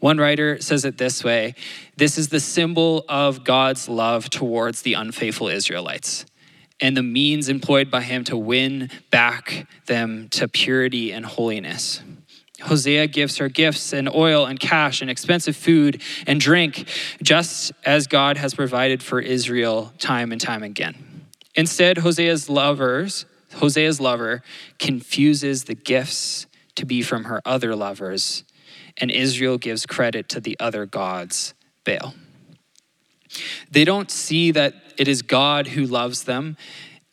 One 0.00 0.18
writer 0.18 0.60
says 0.60 0.84
it 0.84 0.98
this 0.98 1.24
way 1.24 1.54
this 1.96 2.18
is 2.18 2.28
the 2.28 2.40
symbol 2.40 3.04
of 3.08 3.44
God's 3.44 3.88
love 3.88 4.30
towards 4.30 4.82
the 4.82 4.94
unfaithful 4.94 5.48
Israelites 5.48 6.24
and 6.80 6.96
the 6.96 7.02
means 7.02 7.48
employed 7.48 7.90
by 7.90 8.02
him 8.02 8.24
to 8.24 8.36
win 8.36 8.90
back 9.10 9.66
them 9.86 10.28
to 10.30 10.46
purity 10.48 11.12
and 11.12 11.24
holiness. 11.24 12.02
Hosea 12.62 13.06
gives 13.06 13.38
her 13.38 13.48
gifts 13.48 13.92
and 13.92 14.08
oil 14.08 14.46
and 14.46 14.58
cash 14.58 15.00
and 15.00 15.10
expensive 15.10 15.56
food 15.56 16.02
and 16.26 16.40
drink, 16.40 16.88
just 17.22 17.72
as 17.84 18.06
God 18.06 18.36
has 18.36 18.54
provided 18.54 19.02
for 19.02 19.20
Israel 19.20 19.92
time 19.98 20.32
and 20.32 20.40
time 20.40 20.62
again. 20.62 21.26
Instead, 21.54 21.98
Hosea's 21.98 22.48
lovers, 22.48 23.26
Hosea's 23.54 24.00
lover 24.00 24.42
confuses 24.78 25.64
the 25.64 25.74
gifts 25.74 26.46
to 26.74 26.84
be 26.84 27.02
from 27.02 27.24
her 27.24 27.40
other 27.44 27.74
lovers, 27.74 28.44
and 28.96 29.10
Israel 29.10 29.58
gives 29.58 29.86
credit 29.86 30.28
to 30.30 30.40
the 30.40 30.56
other 30.58 30.86
gods, 30.86 31.54
Baal. 31.84 32.14
They 33.70 33.84
don't 33.84 34.10
see 34.10 34.50
that 34.52 34.74
it 34.96 35.06
is 35.06 35.22
God 35.22 35.68
who 35.68 35.84
loves 35.84 36.24
them 36.24 36.56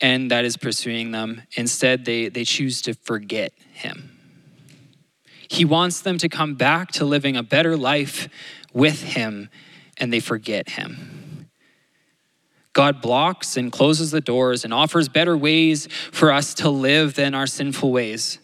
and 0.01 0.31
that 0.31 0.45
is 0.45 0.57
pursuing 0.57 1.11
them. 1.11 1.41
Instead, 1.53 2.05
they, 2.05 2.29
they 2.29 2.43
choose 2.43 2.81
to 2.83 2.93
forget 2.93 3.53
him. 3.73 4.14
He 5.49 5.65
wants 5.65 6.01
them 6.01 6.17
to 6.19 6.29
come 6.29 6.55
back 6.55 6.91
to 6.93 7.05
living 7.05 7.35
a 7.35 7.43
better 7.43 7.77
life 7.77 8.29
with 8.73 9.01
him, 9.01 9.49
and 9.97 10.11
they 10.11 10.19
forget 10.19 10.69
him. 10.69 11.49
God 12.73 13.01
blocks 13.01 13.55
and 13.55 13.71
closes 13.71 14.11
the 14.11 14.19
doors 14.19 14.65
and 14.65 14.73
offers 14.73 15.07
better 15.07 15.37
ways 15.37 15.87
for 16.11 16.31
us 16.31 16.53
to 16.55 16.69
live 16.69 17.13
than 17.15 17.33
our 17.33 17.47
sinful 17.47 17.91
ways. 17.91 18.39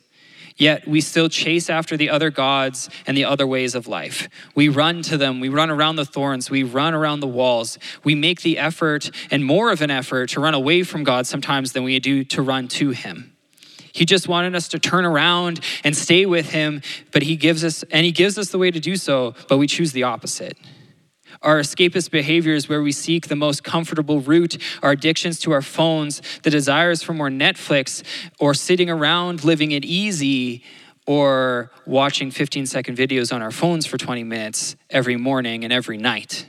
Yet 0.55 0.87
we 0.87 1.01
still 1.01 1.27
chase 1.27 1.69
after 1.69 1.97
the 1.97 2.09
other 2.09 2.29
gods 2.29 2.89
and 3.07 3.17
the 3.17 3.25
other 3.25 3.47
ways 3.47 3.75
of 3.75 3.87
life. 3.87 4.29
We 4.55 4.69
run 4.69 5.01
to 5.03 5.17
them. 5.17 5.39
We 5.39 5.49
run 5.49 5.69
around 5.69 5.95
the 5.95 6.05
thorns. 6.05 6.49
We 6.49 6.63
run 6.63 6.93
around 6.93 7.19
the 7.19 7.27
walls. 7.27 7.77
We 8.03 8.15
make 8.15 8.41
the 8.41 8.57
effort 8.57 9.09
and 9.31 9.43
more 9.43 9.71
of 9.71 9.81
an 9.81 9.91
effort 9.91 10.29
to 10.29 10.39
run 10.39 10.53
away 10.53 10.83
from 10.83 11.03
God 11.03 11.27
sometimes 11.27 11.73
than 11.73 11.83
we 11.83 11.99
do 11.99 12.23
to 12.25 12.41
run 12.41 12.67
to 12.69 12.91
Him. 12.91 13.35
He 13.93 14.05
just 14.05 14.27
wanted 14.27 14.55
us 14.55 14.67
to 14.69 14.79
turn 14.79 15.05
around 15.05 15.59
and 15.83 15.95
stay 15.95 16.25
with 16.25 16.51
Him, 16.51 16.81
but 17.11 17.23
He 17.23 17.35
gives 17.35 17.63
us, 17.63 17.83
and 17.91 18.05
He 18.05 18.11
gives 18.11 18.37
us 18.37 18.49
the 18.49 18.57
way 18.57 18.71
to 18.71 18.79
do 18.79 18.95
so, 18.95 19.35
but 19.47 19.57
we 19.57 19.67
choose 19.67 19.91
the 19.91 20.03
opposite. 20.03 20.57
Our 21.41 21.59
escapist 21.59 22.11
behaviors, 22.11 22.69
where 22.69 22.81
we 22.81 22.91
seek 22.91 23.27
the 23.27 23.35
most 23.35 23.63
comfortable 23.63 24.19
route, 24.19 24.57
our 24.83 24.91
addictions 24.91 25.39
to 25.39 25.51
our 25.51 25.61
phones, 25.61 26.21
the 26.43 26.49
desires 26.49 27.01
for 27.01 27.13
more 27.13 27.29
Netflix, 27.29 28.03
or 28.39 28.53
sitting 28.53 28.89
around 28.89 29.43
living 29.43 29.71
it 29.71 29.85
easy, 29.85 30.63
or 31.07 31.71
watching 31.85 32.31
15 32.31 32.65
second 32.65 32.97
videos 32.97 33.33
on 33.33 33.41
our 33.41 33.51
phones 33.51 33.85
for 33.85 33.97
20 33.97 34.23
minutes 34.23 34.75
every 34.89 35.15
morning 35.15 35.63
and 35.63 35.73
every 35.73 35.97
night. 35.97 36.45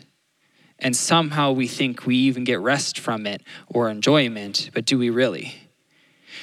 And 0.79 0.97
somehow 0.97 1.53
we 1.53 1.69
think 1.69 2.07
we 2.07 2.17
even 2.17 2.45
get 2.45 2.61
rest 2.61 2.99
from 2.99 3.27
it 3.27 3.43
or 3.69 3.89
enjoyment, 3.89 4.71
but 4.75 4.85
do 4.85 4.99
we 4.99 5.11
really? 5.11 5.62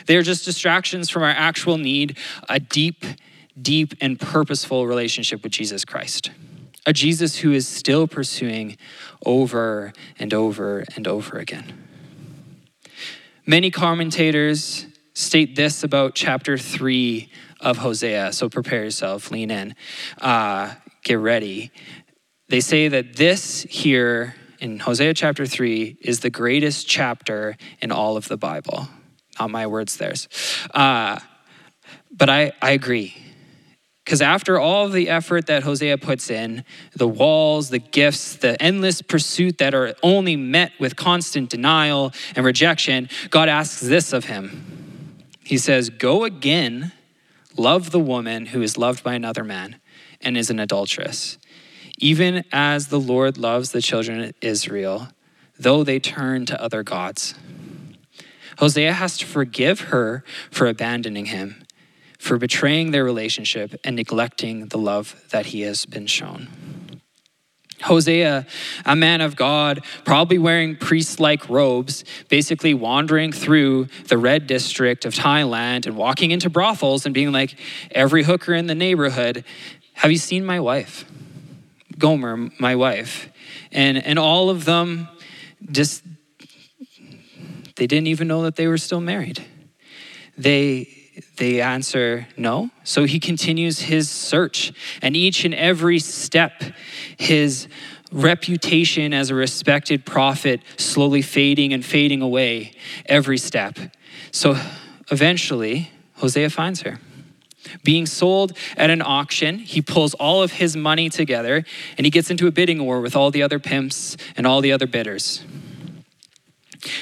They 0.06 0.18
are 0.18 0.24
just 0.24 0.46
distractions 0.46 1.10
from 1.10 1.24
our 1.24 1.30
actual 1.30 1.78
need, 1.78 2.18
a 2.48 2.60
deep, 2.60 3.06
deep, 3.62 3.94
and 4.02 4.20
purposeful 4.20 4.88
relationship 4.88 5.44
with 5.44 5.52
Jesus 5.52 5.86
Christ 5.86 6.32
a 6.86 6.94
Jesus 6.94 7.38
who 7.38 7.52
is 7.52 7.68
still 7.68 8.08
pursuing 8.08 8.76
over 9.24 9.94
and 10.18 10.34
over 10.34 10.86
and 10.96 11.08
over 11.08 11.38
again. 11.38 11.86
Many 13.46 13.70
commentators 13.70 14.88
state 15.14 15.56
this 15.56 15.84
about 15.84 16.16
chapter 16.16 16.58
3 16.58 17.30
of 17.62 17.78
Hosea, 17.78 18.32
so 18.34 18.50
prepare 18.50 18.86
yourself, 18.86 19.32
lean 19.32 19.52
in, 19.52 19.76
uh, 20.20 20.74
get 21.04 21.20
ready. 21.20 21.72
They 22.48 22.60
say 22.60 22.88
that 22.88 23.18
this 23.18 23.64
here 23.70 24.36
in 24.60 24.80
Hosea 24.80 25.14
chapter 25.14 25.46
3 25.46 25.98
is 26.02 26.22
the 26.22 26.30
greatest 26.30 26.88
chapter 26.88 27.56
in 27.82 27.92
all 27.92 28.18
of 28.18 28.28
the 28.28 28.38
Bible. 28.38 28.88
Not 29.40 29.52
my 29.52 29.68
words, 29.68 29.98
theirs. 29.98 30.28
Uh, 30.74 31.20
but 32.12 32.30
I, 32.30 32.52
I 32.62 32.72
agree. 32.72 33.16
Because 34.04 34.22
after 34.24 34.60
all 34.60 34.88
of 34.88 34.92
the 34.92 35.08
effort 35.08 35.46
that 35.46 35.62
Hosea 35.62 36.00
puts 36.00 36.32
in, 36.32 36.64
the 36.96 37.08
walls, 37.08 37.70
the 37.70 37.78
gifts, 37.78 38.36
the 38.36 38.60
endless 38.62 39.04
pursuit 39.04 39.60
that 39.60 39.76
are 39.76 39.94
only 40.02 40.36
met 40.36 40.72
with 40.80 40.96
constant 40.96 41.50
denial 41.50 42.12
and 42.36 42.44
rejection, 42.44 43.08
God 43.30 43.50
asks 43.50 43.82
this 43.82 44.12
of 44.12 44.26
him. 44.26 45.16
He 45.44 45.60
says, 45.60 45.92
Go 45.92 46.24
again, 46.24 46.92
love 47.56 47.92
the 47.92 48.00
woman 48.00 48.48
who 48.48 48.64
is 48.64 48.80
loved 48.80 49.04
by 49.04 49.14
another 49.14 49.44
man 49.44 49.80
and 50.22 50.36
is 50.38 50.50
an 50.50 50.60
adulteress, 50.60 51.38
even 52.00 52.44
as 52.52 52.88
the 52.88 53.00
Lord 53.00 53.38
loves 53.38 53.72
the 53.72 53.82
children 53.82 54.22
of 54.22 54.34
Israel, 54.42 55.10
though 55.60 55.84
they 55.84 56.00
turn 56.00 56.48
to 56.48 56.60
other 56.60 56.82
gods. 56.82 57.36
Hosea 58.60 58.94
has 58.94 59.18
to 59.18 59.26
forgive 59.26 59.82
her 59.82 60.24
for 60.52 60.68
abandoning 60.68 61.26
him 61.26 61.66
for 62.20 62.38
betraying 62.38 62.92
their 62.92 63.04
relationship 63.04 63.74
and 63.84 63.96
neglecting 63.96 64.68
the 64.68 64.78
love 64.78 65.24
that 65.32 65.48
he 65.48 65.62
has 65.62 65.86
been 65.86 66.06
shown. 66.06 66.50
Hosea, 67.84 68.46
a 68.86 68.96
man 68.96 69.22
of 69.22 69.38
God, 69.38 69.86
probably 70.04 70.38
wearing 70.38 70.76
priest 70.76 71.22
like 71.22 71.50
robes, 71.50 72.04
basically 72.28 72.74
wandering 72.74 73.32
through 73.32 73.88
the 74.08 74.18
red 74.18 74.48
district 74.48 75.06
of 75.06 75.14
Thailand 75.14 75.86
and 75.86 75.96
walking 75.96 76.32
into 76.32 76.50
brothels 76.50 77.06
and 77.06 77.16
being 77.16 77.32
like, 77.32 77.58
every 77.92 78.24
hooker 78.24 78.54
in 78.54 78.68
the 78.68 78.76
neighborhood, 78.76 79.46
have 79.94 80.12
you 80.12 80.18
seen 80.18 80.44
my 80.44 80.60
wife? 80.60 81.10
Gomer, 81.98 82.50
my 82.60 82.76
wife. 82.76 83.30
And, 83.72 83.98
and 84.06 84.20
all 84.20 84.50
of 84.50 84.66
them 84.66 85.08
just, 85.72 86.04
they 87.76 87.88
didn't 87.88 88.08
even 88.08 88.28
know 88.28 88.44
that 88.44 88.56
they 88.56 88.68
were 88.68 88.78
still 88.78 89.02
married. 89.02 89.46
They, 90.38 90.90
they 91.38 91.62
answer 91.62 92.28
no. 92.38 92.70
So 92.84 93.06
he 93.06 93.20
continues 93.20 93.80
his 93.80 94.10
search. 94.10 94.72
And 95.02 95.16
each 95.16 95.46
and 95.46 95.54
every 95.54 96.00
step, 96.00 96.64
his 97.18 97.68
reputation 98.12 99.14
as 99.14 99.30
a 99.30 99.36
respected 99.36 100.06
prophet 100.06 100.62
slowly 100.78 101.22
fading 101.22 101.74
and 101.74 101.86
fading 101.86 102.22
away 102.22 102.74
every 103.06 103.38
step. 103.38 103.78
So 104.32 104.58
eventually, 105.12 105.92
Hosea 106.16 106.50
finds 106.50 106.82
her. 106.82 107.00
Being 107.84 108.06
sold 108.06 108.54
at 108.78 108.90
an 108.90 109.02
auction, 109.02 109.60
he 109.60 109.82
pulls 109.82 110.14
all 110.16 110.42
of 110.42 110.54
his 110.54 110.76
money 110.76 111.10
together 111.10 111.66
and 111.98 112.06
he 112.06 112.10
gets 112.10 112.32
into 112.32 112.48
a 112.48 112.52
bidding 112.52 112.84
war 112.84 113.02
with 113.02 113.16
all 113.16 113.32
the 113.32 113.44
other 113.44 113.60
pimps 113.60 114.18
and 114.36 114.48
all 114.48 114.62
the 114.62 114.72
other 114.72 114.88
bidders. 114.88 115.44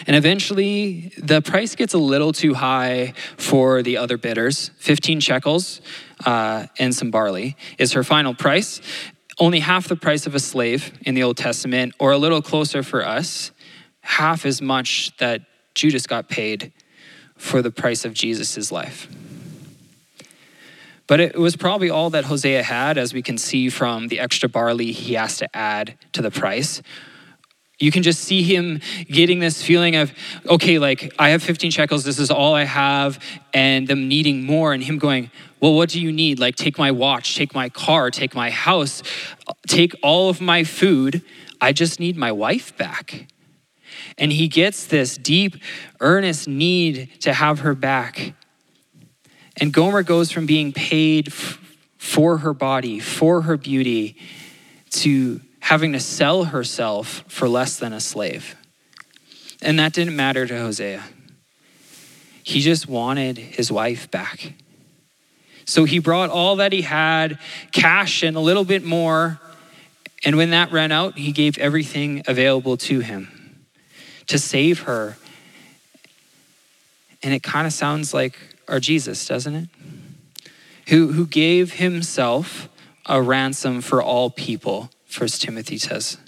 And 0.07 0.15
eventually, 0.15 1.11
the 1.17 1.41
price 1.41 1.75
gets 1.75 1.93
a 1.93 1.99
little 1.99 2.33
too 2.33 2.55
high 2.55 3.13
for 3.37 3.83
the 3.83 3.97
other 3.97 4.17
bidders. 4.17 4.71
15 4.79 5.19
shekels 5.19 5.81
uh, 6.25 6.67
and 6.79 6.95
some 6.95 7.11
barley 7.11 7.55
is 7.77 7.93
her 7.93 8.03
final 8.03 8.33
price. 8.33 8.81
Only 9.39 9.59
half 9.59 9.87
the 9.87 9.95
price 9.95 10.25
of 10.25 10.33
a 10.33 10.39
slave 10.39 10.97
in 11.01 11.13
the 11.13 11.21
Old 11.21 11.37
Testament, 11.37 11.93
or 11.99 12.11
a 12.11 12.17
little 12.17 12.41
closer 12.41 12.81
for 12.81 13.05
us, 13.05 13.51
half 14.01 14.45
as 14.45 14.61
much 14.61 15.15
that 15.17 15.41
Judas 15.75 16.07
got 16.07 16.27
paid 16.27 16.73
for 17.37 17.61
the 17.61 17.69
price 17.69 18.03
of 18.03 18.13
Jesus' 18.13 18.71
life. 18.71 19.07
But 21.05 21.19
it 21.21 21.37
was 21.37 21.55
probably 21.55 21.89
all 21.89 22.09
that 22.09 22.25
Hosea 22.25 22.63
had, 22.63 22.97
as 22.97 23.13
we 23.13 23.21
can 23.21 23.37
see 23.37 23.69
from 23.69 24.09
the 24.09 24.19
extra 24.19 24.49
barley 24.49 24.91
he 24.91 25.13
has 25.13 25.37
to 25.37 25.55
add 25.55 25.97
to 26.13 26.21
the 26.21 26.31
price. 26.31 26.81
You 27.79 27.91
can 27.91 28.01
just 28.01 28.21
see 28.23 28.41
him 28.41 28.81
getting 29.07 29.39
this 29.39 29.61
feeling 29.61 29.95
of, 29.95 30.11
okay, 30.47 30.79
like 30.79 31.13
I 31.19 31.29
have 31.29 31.43
15 31.43 31.69
shekels, 31.69 32.03
this 32.03 32.17
is 32.17 32.31
all 32.31 32.55
I 32.55 32.63
have, 32.63 33.23
and 33.53 33.87
them 33.87 34.07
needing 34.07 34.45
more, 34.45 34.73
and 34.73 34.83
him 34.83 34.97
going, 34.97 35.29
well, 35.59 35.73
what 35.73 35.89
do 35.89 36.01
you 36.01 36.11
need? 36.11 36.39
Like, 36.39 36.55
take 36.55 36.77
my 36.77 36.91
watch, 36.91 37.35
take 37.35 37.53
my 37.53 37.69
car, 37.69 38.09
take 38.09 38.33
my 38.33 38.49
house, 38.49 39.03
take 39.67 39.93
all 40.01 40.29
of 40.29 40.41
my 40.41 40.63
food. 40.63 41.23
I 41.61 41.71
just 41.71 41.99
need 41.99 42.17
my 42.17 42.31
wife 42.31 42.75
back. 42.77 43.27
And 44.17 44.31
he 44.31 44.47
gets 44.47 44.85
this 44.85 45.17
deep, 45.17 45.55
earnest 45.99 46.47
need 46.47 47.21
to 47.21 47.33
have 47.33 47.59
her 47.59 47.75
back. 47.75 48.33
And 49.59 49.73
Gomer 49.73 50.03
goes 50.03 50.31
from 50.31 50.45
being 50.45 50.71
paid 50.71 51.33
for 51.97 52.37
her 52.39 52.53
body, 52.53 52.99
for 52.99 53.41
her 53.41 53.57
beauty, 53.57 54.15
to 54.91 55.41
having 55.67 55.91
to 55.91 55.99
sell 55.99 56.45
herself 56.45 57.25
for 57.27 57.49
less 57.49 57.77
than 57.77 57.91
a 57.91 57.99
slave. 57.99 58.55
And 59.61 59.77
that 59.79 59.91
didn't 59.91 60.15
matter 60.15 60.47
to 60.47 60.57
Hosea. 60.57 61.03
He 62.41 62.61
just 62.61 62.87
wanted 62.87 63.37
his 63.37 63.69
wife 63.69 64.09
back. 64.09 64.53
So 65.65 65.83
he 65.83 65.99
brought 65.99 66.29
all 66.29 66.55
that 66.55 66.71
he 66.71 66.83
had, 66.83 67.37
cash 67.73 68.23
and 68.23 68.37
a 68.37 68.39
little 68.39 68.63
bit 68.63 68.85
more. 68.85 69.41
And 70.23 70.37
when 70.37 70.51
that 70.51 70.71
ran 70.71 70.93
out, 70.93 71.17
he 71.17 71.33
gave 71.33 71.57
everything 71.57 72.23
available 72.27 72.77
to 72.77 73.01
him 73.01 73.67
to 74.27 74.39
save 74.39 74.83
her. 74.83 75.17
And 77.21 77.33
it 77.33 77.43
kind 77.43 77.67
of 77.67 77.73
sounds 77.73 78.13
like 78.13 78.37
our 78.69 78.79
Jesus, 78.79 79.25
doesn't 79.25 79.53
it? 79.53 79.69
Who, 80.87 81.11
who 81.11 81.27
gave 81.27 81.73
himself 81.73 82.69
a 83.05 83.21
ransom 83.21 83.81
for 83.81 84.01
all 84.01 84.29
people 84.29 84.91
First 85.17 85.41
Timothy 85.41 85.79
says. 85.79 86.19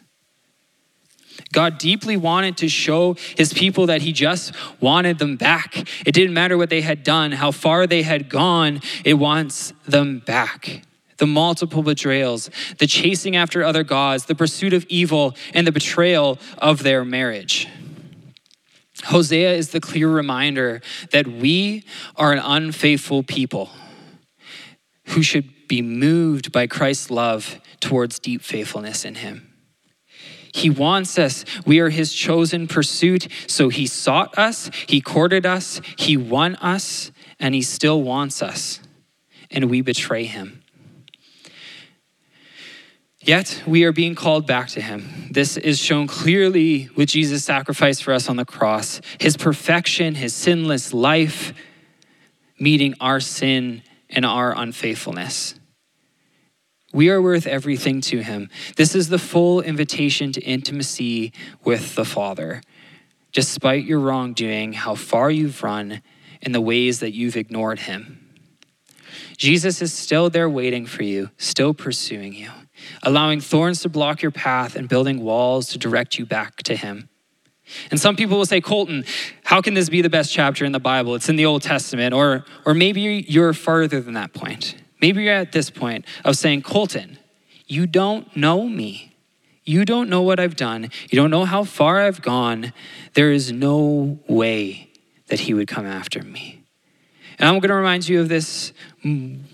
God 1.53 1.77
deeply 1.77 2.17
wanted 2.17 2.57
to 2.57 2.67
show 2.67 3.17
his 3.37 3.53
people 3.53 3.85
that 3.85 4.01
he 4.01 4.11
just 4.11 4.51
wanted 4.81 5.19
them 5.19 5.37
back. 5.37 5.87
It 6.07 6.13
didn't 6.13 6.33
matter 6.33 6.57
what 6.57 6.71
they 6.71 6.81
had 6.81 7.03
done, 7.03 7.33
how 7.33 7.51
far 7.51 7.85
they 7.85 8.01
had 8.01 8.29
gone, 8.29 8.81
it 9.05 9.13
wants 9.13 9.73
them 9.85 10.23
back. 10.25 10.81
The 11.17 11.27
multiple 11.27 11.83
betrayals, 11.83 12.49
the 12.79 12.87
chasing 12.87 13.35
after 13.35 13.63
other 13.63 13.83
gods, 13.83 14.25
the 14.25 14.33
pursuit 14.33 14.73
of 14.73 14.87
evil, 14.89 15.35
and 15.53 15.67
the 15.67 15.71
betrayal 15.71 16.39
of 16.57 16.81
their 16.81 17.05
marriage. 17.05 17.67
Hosea 19.03 19.53
is 19.53 19.69
the 19.69 19.79
clear 19.79 20.09
reminder 20.09 20.81
that 21.11 21.27
we 21.27 21.85
are 22.15 22.33
an 22.33 22.39
unfaithful 22.39 23.21
people 23.21 23.69
who 25.09 25.21
should 25.21 25.67
be 25.67 25.83
moved 25.83 26.51
by 26.51 26.65
Christ's 26.65 27.11
love 27.11 27.61
towards 27.79 28.19
deep 28.19 28.41
faithfulness 28.41 29.05
in 29.05 29.15
Him. 29.15 29.49
He 30.53 30.69
wants 30.69 31.17
us. 31.19 31.45
We 31.65 31.79
are 31.79 31.89
his 31.89 32.13
chosen 32.13 32.67
pursuit. 32.67 33.27
So 33.47 33.69
he 33.69 33.87
sought 33.87 34.37
us, 34.37 34.69
he 34.87 35.01
courted 35.01 35.45
us, 35.45 35.81
he 35.97 36.17
won 36.17 36.55
us, 36.55 37.11
and 37.39 37.53
he 37.53 37.61
still 37.61 38.01
wants 38.01 38.41
us. 38.41 38.79
And 39.51 39.69
we 39.69 39.81
betray 39.81 40.25
him. 40.25 40.63
Yet 43.21 43.63
we 43.67 43.83
are 43.83 43.91
being 43.91 44.15
called 44.15 44.47
back 44.47 44.69
to 44.69 44.81
him. 44.81 45.29
This 45.31 45.57
is 45.57 45.77
shown 45.77 46.07
clearly 46.07 46.89
with 46.95 47.09
Jesus' 47.09 47.43
sacrifice 47.43 47.99
for 47.99 48.13
us 48.13 48.29
on 48.29 48.37
the 48.37 48.45
cross. 48.45 49.01
His 49.19 49.35
perfection, 49.35 50.15
his 50.15 50.33
sinless 50.33 50.93
life, 50.93 51.53
meeting 52.59 52.95
our 53.01 53.19
sin 53.19 53.83
and 54.09 54.25
our 54.25 54.57
unfaithfulness. 54.57 55.58
We 56.91 57.09
are 57.09 57.21
worth 57.21 57.45
everything 57.45 58.01
to 58.01 58.21
him. 58.21 58.49
This 58.75 58.95
is 58.95 59.09
the 59.09 59.19
full 59.19 59.61
invitation 59.61 60.31
to 60.31 60.41
intimacy 60.41 61.33
with 61.63 61.95
the 61.95 62.05
Father. 62.05 62.61
Despite 63.31 63.85
your 63.85 63.99
wrongdoing, 63.99 64.73
how 64.73 64.95
far 64.95 65.29
you've 65.29 65.61
run, 65.61 66.01
and 66.41 66.55
the 66.55 66.61
ways 66.61 66.99
that 66.99 67.13
you've 67.13 67.37
ignored 67.37 67.79
him. 67.79 68.25
Jesus 69.37 69.81
is 69.81 69.93
still 69.93 70.29
there 70.29 70.49
waiting 70.49 70.85
for 70.85 71.03
you, 71.03 71.29
still 71.37 71.73
pursuing 71.73 72.33
you, 72.33 72.49
allowing 73.03 73.39
thorns 73.39 73.81
to 73.81 73.89
block 73.89 74.21
your 74.21 74.31
path 74.31 74.75
and 74.75 74.89
building 74.89 75.21
walls 75.21 75.69
to 75.69 75.77
direct 75.77 76.17
you 76.17 76.25
back 76.25 76.57
to 76.63 76.75
him. 76.75 77.09
And 77.91 77.99
some 77.99 78.15
people 78.15 78.37
will 78.37 78.45
say, 78.45 78.61
Colton, 78.61 79.05
how 79.43 79.61
can 79.61 79.75
this 79.75 79.89
be 79.89 80.01
the 80.01 80.09
best 80.09 80.33
chapter 80.33 80.65
in 80.65 80.71
the 80.71 80.79
Bible? 80.79 81.13
It's 81.15 81.29
in 81.29 81.35
the 81.35 81.45
Old 81.45 81.61
Testament. 81.61 82.13
Or, 82.13 82.43
or 82.65 82.73
maybe 82.73 83.25
you're 83.27 83.53
farther 83.53 84.01
than 84.01 84.15
that 84.15 84.33
point. 84.33 84.75
Maybe 85.01 85.23
you're 85.23 85.33
at 85.33 85.51
this 85.51 85.69
point 85.69 86.05
of 86.25 86.35
saying, 86.35 86.63
Colton, 86.63 87.17
you 87.67 87.87
don't 87.87 88.35
know 88.35 88.67
me. 88.67 89.15
You 89.63 89.85
don't 89.85 90.09
know 90.09 90.21
what 90.21 90.39
I've 90.39 90.55
done. 90.55 90.89
You 91.09 91.15
don't 91.15 91.29
know 91.29 91.45
how 91.45 91.63
far 91.63 92.01
I've 92.01 92.21
gone. 92.21 92.73
There 93.13 93.31
is 93.31 93.51
no 93.51 94.19
way 94.27 94.89
that 95.27 95.41
he 95.41 95.53
would 95.53 95.67
come 95.67 95.85
after 95.85 96.23
me. 96.23 96.63
And 97.37 97.47
I'm 97.47 97.59
going 97.59 97.69
to 97.69 97.75
remind 97.75 98.09
you 98.09 98.19
of 98.19 98.29
this 98.29 98.73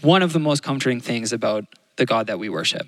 one 0.01 0.23
of 0.23 0.33
the 0.33 0.39
most 0.39 0.63
comforting 0.63 1.01
things 1.01 1.33
about 1.33 1.65
the 1.97 2.05
God 2.05 2.27
that 2.27 2.39
we 2.39 2.49
worship. 2.49 2.87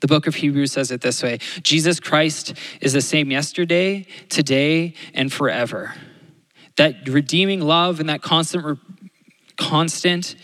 The 0.00 0.06
book 0.06 0.26
of 0.26 0.34
Hebrews 0.34 0.72
says 0.72 0.90
it 0.90 1.00
this 1.00 1.22
way 1.22 1.38
Jesus 1.62 2.00
Christ 2.00 2.54
is 2.80 2.92
the 2.92 3.00
same 3.00 3.30
yesterday, 3.30 4.06
today, 4.28 4.94
and 5.14 5.32
forever. 5.32 5.94
That 6.76 7.08
redeeming 7.08 7.60
love 7.60 8.00
and 8.00 8.08
that 8.08 8.22
constant, 8.22 8.78
constant 9.62 10.34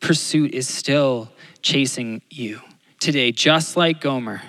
pursuit 0.00 0.52
is 0.52 0.68
still 0.68 1.30
chasing 1.62 2.22
you 2.28 2.60
today, 2.98 3.30
just 3.30 3.76
like 3.76 4.00
Gomer. 4.00 4.42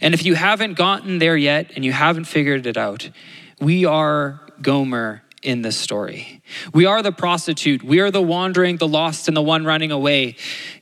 And 0.00 0.14
if 0.14 0.24
you 0.24 0.34
haven't 0.34 0.74
gotten 0.74 1.18
there 1.18 1.36
yet 1.36 1.72
and 1.76 1.84
you 1.84 1.92
haven't 1.92 2.24
figured 2.24 2.66
it 2.66 2.76
out, 2.76 3.10
we 3.60 3.84
are 3.84 4.40
Gomer 4.62 5.22
in 5.42 5.62
this 5.62 5.76
story. 5.76 6.42
We 6.72 6.86
are 6.86 7.02
the 7.02 7.12
prostitute. 7.12 7.82
We 7.82 8.00
are 8.00 8.10
the 8.10 8.22
wandering, 8.22 8.78
the 8.78 8.88
lost, 8.88 9.28
and 9.28 9.36
the 9.36 9.42
one 9.42 9.64
running 9.64 9.92
away. 9.92 10.36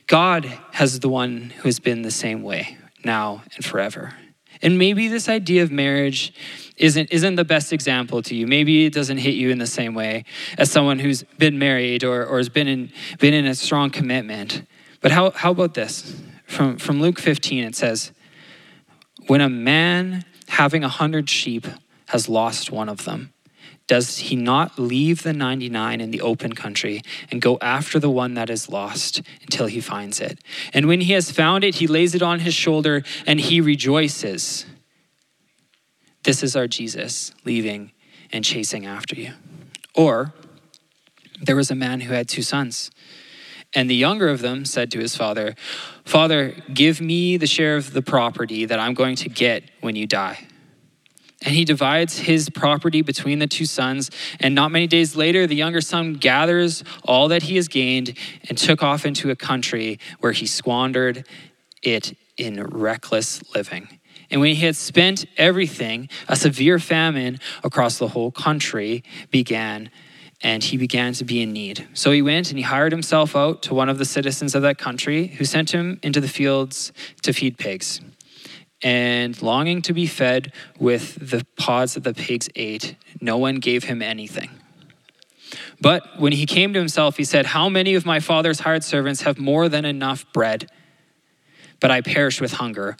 God 0.06 0.44
has 0.72 1.00
the 1.00 1.08
one 1.08 1.50
who 1.50 1.62
has 1.64 1.80
been 1.80 2.02
the 2.02 2.10
same 2.10 2.42
way 2.42 2.76
now 3.04 3.42
and 3.56 3.64
forever. 3.64 4.14
And 4.62 4.78
maybe 4.78 5.08
this 5.08 5.28
idea 5.28 5.62
of 5.62 5.70
marriage 5.70 6.32
isn't, 6.76 7.10
isn't 7.10 7.36
the 7.36 7.44
best 7.44 7.72
example 7.72 8.22
to 8.22 8.34
you. 8.34 8.46
Maybe 8.46 8.86
it 8.86 8.92
doesn't 8.92 9.18
hit 9.18 9.34
you 9.34 9.50
in 9.50 9.58
the 9.58 9.66
same 9.66 9.94
way 9.94 10.24
as 10.56 10.70
someone 10.70 10.98
who's 10.98 11.22
been 11.38 11.58
married 11.58 12.04
or, 12.04 12.24
or 12.24 12.38
has 12.38 12.48
been 12.48 12.68
in, 12.68 12.92
been 13.18 13.34
in 13.34 13.46
a 13.46 13.54
strong 13.54 13.90
commitment. 13.90 14.62
But 15.00 15.12
how, 15.12 15.30
how 15.30 15.50
about 15.50 15.74
this? 15.74 16.20
From, 16.46 16.78
from 16.78 17.00
Luke 17.00 17.18
15, 17.18 17.64
it 17.64 17.76
says, 17.76 18.12
When 19.26 19.40
a 19.40 19.48
man 19.48 20.24
having 20.48 20.82
a 20.82 20.88
hundred 20.88 21.28
sheep 21.28 21.66
has 22.06 22.28
lost 22.28 22.70
one 22.70 22.88
of 22.88 23.04
them, 23.04 23.32
does 23.88 24.18
he 24.18 24.36
not 24.36 24.78
leave 24.78 25.22
the 25.22 25.32
99 25.32 26.00
in 26.00 26.10
the 26.10 26.20
open 26.20 26.52
country 26.52 27.02
and 27.30 27.42
go 27.42 27.58
after 27.60 27.98
the 27.98 28.10
one 28.10 28.34
that 28.34 28.50
is 28.50 28.68
lost 28.68 29.22
until 29.40 29.66
he 29.66 29.80
finds 29.80 30.20
it? 30.20 30.38
And 30.72 30.86
when 30.86 31.00
he 31.00 31.14
has 31.14 31.32
found 31.32 31.64
it, 31.64 31.76
he 31.76 31.86
lays 31.86 32.14
it 32.14 32.22
on 32.22 32.40
his 32.40 32.54
shoulder 32.54 33.02
and 33.26 33.40
he 33.40 33.60
rejoices. 33.60 34.66
This 36.22 36.42
is 36.42 36.54
our 36.54 36.68
Jesus 36.68 37.32
leaving 37.44 37.92
and 38.30 38.44
chasing 38.44 38.84
after 38.84 39.16
you. 39.16 39.32
Or 39.94 40.34
there 41.40 41.56
was 41.56 41.70
a 41.70 41.74
man 41.74 42.00
who 42.02 42.12
had 42.12 42.28
two 42.28 42.42
sons. 42.42 42.90
And 43.74 43.88
the 43.88 43.94
younger 43.94 44.28
of 44.28 44.40
them 44.40 44.66
said 44.66 44.90
to 44.92 44.98
his 44.98 45.16
father, 45.16 45.54
Father, 46.04 46.54
give 46.72 47.00
me 47.00 47.38
the 47.38 47.46
share 47.46 47.76
of 47.76 47.92
the 47.92 48.02
property 48.02 48.66
that 48.66 48.78
I'm 48.78 48.94
going 48.94 49.16
to 49.16 49.28
get 49.30 49.64
when 49.80 49.96
you 49.96 50.06
die. 50.06 50.46
And 51.44 51.54
he 51.54 51.64
divides 51.64 52.18
his 52.18 52.50
property 52.50 53.00
between 53.00 53.38
the 53.38 53.46
two 53.46 53.64
sons. 53.64 54.10
And 54.40 54.54
not 54.54 54.72
many 54.72 54.88
days 54.88 55.14
later, 55.14 55.46
the 55.46 55.54
younger 55.54 55.80
son 55.80 56.14
gathers 56.14 56.82
all 57.04 57.28
that 57.28 57.44
he 57.44 57.56
has 57.56 57.68
gained 57.68 58.14
and 58.48 58.58
took 58.58 58.82
off 58.82 59.06
into 59.06 59.30
a 59.30 59.36
country 59.36 60.00
where 60.18 60.32
he 60.32 60.46
squandered 60.46 61.26
it 61.82 62.16
in 62.36 62.62
reckless 62.64 63.42
living. 63.54 64.00
And 64.30 64.40
when 64.40 64.54
he 64.54 64.66
had 64.66 64.76
spent 64.76 65.26
everything, 65.36 66.08
a 66.26 66.36
severe 66.36 66.78
famine 66.78 67.38
across 67.62 67.98
the 67.98 68.08
whole 68.08 68.30
country 68.30 69.04
began, 69.30 69.90
and 70.42 70.62
he 70.62 70.76
began 70.76 71.12
to 71.14 71.24
be 71.24 71.40
in 71.40 71.52
need. 71.52 71.86
So 71.94 72.10
he 72.10 72.20
went 72.20 72.50
and 72.50 72.58
he 72.58 72.64
hired 72.64 72.92
himself 72.92 73.34
out 73.34 73.62
to 73.62 73.74
one 73.74 73.88
of 73.88 73.98
the 73.98 74.04
citizens 74.04 74.54
of 74.54 74.62
that 74.62 74.76
country, 74.76 75.28
who 75.28 75.44
sent 75.44 75.70
him 75.70 75.98
into 76.02 76.20
the 76.20 76.28
fields 76.28 76.92
to 77.22 77.32
feed 77.32 77.58
pigs 77.58 78.00
and 78.82 79.40
longing 79.42 79.82
to 79.82 79.92
be 79.92 80.06
fed 80.06 80.52
with 80.78 81.30
the 81.30 81.44
pods 81.56 81.94
that 81.94 82.04
the 82.04 82.14
pigs 82.14 82.48
ate, 82.54 82.96
no 83.20 83.36
one 83.36 83.56
gave 83.56 83.84
him 83.84 84.02
anything. 84.02 84.50
But 85.80 86.18
when 86.18 86.32
he 86.32 86.46
came 86.46 86.72
to 86.72 86.78
himself, 86.78 87.16
he 87.16 87.24
said, 87.24 87.46
How 87.46 87.68
many 87.68 87.94
of 87.94 88.04
my 88.04 88.20
father's 88.20 88.60
hired 88.60 88.84
servants 88.84 89.22
have 89.22 89.38
more 89.38 89.68
than 89.68 89.84
enough 89.84 90.30
bread? 90.32 90.70
But 91.80 91.90
I 91.90 92.00
perish 92.00 92.40
with 92.40 92.54
hunger. 92.54 92.96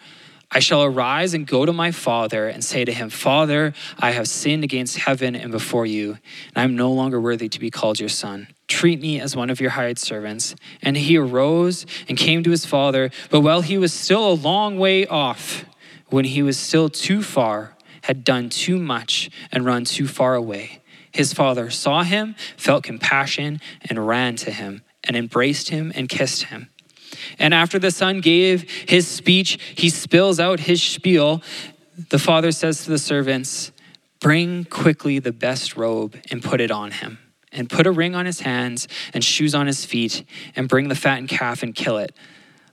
I 0.51 0.61
shall 0.61 0.83
arise 0.83 1.35
and 1.35 1.47
go 1.47 1.67
to 1.67 1.73
my 1.73 1.91
father 1.91 2.49
and 2.49 2.64
say 2.64 2.85
to 2.85 2.93
him, 2.93 3.11
Father, 3.11 3.75
I 3.99 4.12
have 4.12 4.27
sinned 4.29 4.64
against 4.64 4.97
heaven 4.97 5.37
and 5.37 5.53
before 5.53 5.85
you, 5.85 6.12
and 6.12 6.57
I 6.57 6.62
am 6.62 6.75
no 6.75 6.91
longer 6.93 7.21
worthy 7.21 7.51
to 7.51 7.61
be 7.61 7.71
called 7.71 8.01
your 8.01 8.09
son. 8.09 8.49
Treat 8.68 9.00
me 9.00 9.20
as 9.20 9.35
one 9.35 9.50
of 9.50 9.61
your 9.61 9.70
hired 9.70 9.98
servants. 9.98 10.54
And 10.83 10.96
he 10.96 11.16
arose 11.16 11.87
and 12.09 12.16
came 12.16 12.42
to 12.44 12.50
his 12.50 12.66
father, 12.66 13.11
but 13.31 13.40
while 13.40 13.62
he 13.62 13.78
was 13.78 13.92
still 13.92 14.31
a 14.31 14.35
long 14.35 14.78
way 14.78 15.07
off, 15.07 15.64
when 16.09 16.24
he 16.24 16.42
was 16.42 16.59
still 16.59 16.88
too 16.88 17.22
far, 17.22 17.76
had 18.02 18.24
done 18.24 18.48
too 18.48 18.78
much, 18.78 19.31
and 19.52 19.64
run 19.64 19.85
too 19.85 20.07
far 20.07 20.35
away. 20.35 20.81
His 21.12 21.33
father 21.33 21.70
saw 21.70 22.02
him, 22.02 22.37
felt 22.57 22.85
compassion, 22.85 23.61
and 23.88 24.07
ran 24.07 24.37
to 24.37 24.50
him, 24.50 24.83
and 25.04 25.16
embraced 25.16 25.70
him 25.70 25.92
and 25.94 26.09
kissed 26.09 26.44
him. 26.44 26.68
And 27.38 27.52
after 27.52 27.78
the 27.78 27.90
son 27.90 28.20
gave 28.20 28.70
his 28.88 29.07
speech, 29.07 29.59
he 29.74 29.90
spills 29.90 30.38
out 30.38 30.61
his 30.61 30.83
spiel. 30.83 31.42
The 32.11 32.18
father 32.18 32.52
says 32.52 32.85
to 32.85 32.90
the 32.90 32.98
servants, 32.98 33.72
Bring 34.20 34.64
quickly 34.64 35.18
the 35.18 35.33
best 35.33 35.76
robe 35.76 36.16
and 36.31 36.42
put 36.42 36.61
it 36.61 36.70
on 36.70 36.90
him, 36.90 37.18
and 37.53 37.71
put 37.71 37.87
a 37.87 37.91
ring 37.91 38.15
on 38.15 38.27
his 38.27 38.41
hands 38.41 38.89
and 39.15 39.25
shoes 39.25 39.55
on 39.55 39.67
his 39.67 39.85
feet, 39.85 40.25
and 40.55 40.69
bring 40.69 40.89
the 40.89 40.95
fattened 40.95 41.29
calf 41.29 41.63
and 41.63 41.75
kill 41.75 41.99
it. 41.99 42.15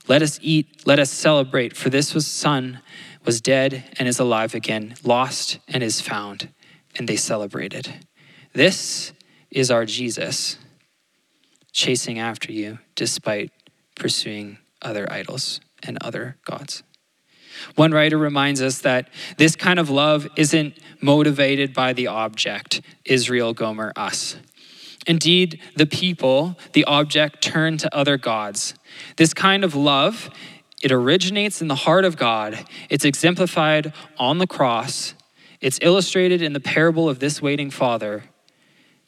Let 0.08 0.22
us 0.22 0.38
eat, 0.42 0.86
let 0.86 0.98
us 0.98 1.10
celebrate, 1.10 1.76
for 1.76 1.90
this 1.90 2.14
was 2.14 2.26
son 2.26 2.80
was 3.24 3.40
dead 3.40 3.84
and 3.98 4.06
is 4.08 4.18
alive 4.18 4.54
again, 4.54 4.94
lost 5.02 5.58
and 5.66 5.82
is 5.82 6.00
found. 6.00 6.48
And 6.94 7.08
they 7.08 7.16
celebrated. 7.16 7.92
This 8.52 9.12
is 9.50 9.70
our 9.70 9.84
Jesus 9.84 10.58
chasing 11.72 12.18
after 12.18 12.52
you 12.52 12.78
despite 12.94 13.50
pursuing 13.96 14.58
other 14.80 15.10
idols 15.12 15.60
and 15.82 15.98
other 16.00 16.36
gods. 16.44 16.82
One 17.74 17.92
writer 17.92 18.16
reminds 18.16 18.62
us 18.62 18.80
that 18.80 19.08
this 19.38 19.56
kind 19.56 19.78
of 19.78 19.90
love 19.90 20.28
isn't 20.36 20.78
motivated 21.00 21.74
by 21.74 21.92
the 21.92 22.06
object, 22.06 22.80
Israel, 23.04 23.54
Gomer, 23.54 23.92
us. 23.96 24.36
Indeed, 25.06 25.60
the 25.76 25.86
people, 25.86 26.56
the 26.72 26.84
object, 26.84 27.42
turn 27.42 27.76
to 27.78 27.94
other 27.94 28.16
gods. 28.16 28.74
This 29.16 29.32
kind 29.32 29.64
of 29.64 29.74
love 29.74 30.30
it 30.82 30.92
originates 30.92 31.62
in 31.62 31.68
the 31.68 31.74
heart 31.74 32.04
of 32.04 32.16
God. 32.16 32.64
It's 32.90 33.04
exemplified 33.04 33.92
on 34.18 34.38
the 34.38 34.46
cross. 34.46 35.14
It's 35.60 35.78
illustrated 35.80 36.42
in 36.42 36.52
the 36.52 36.60
parable 36.60 37.08
of 37.08 37.18
this 37.18 37.40
waiting 37.40 37.70
father 37.70 38.24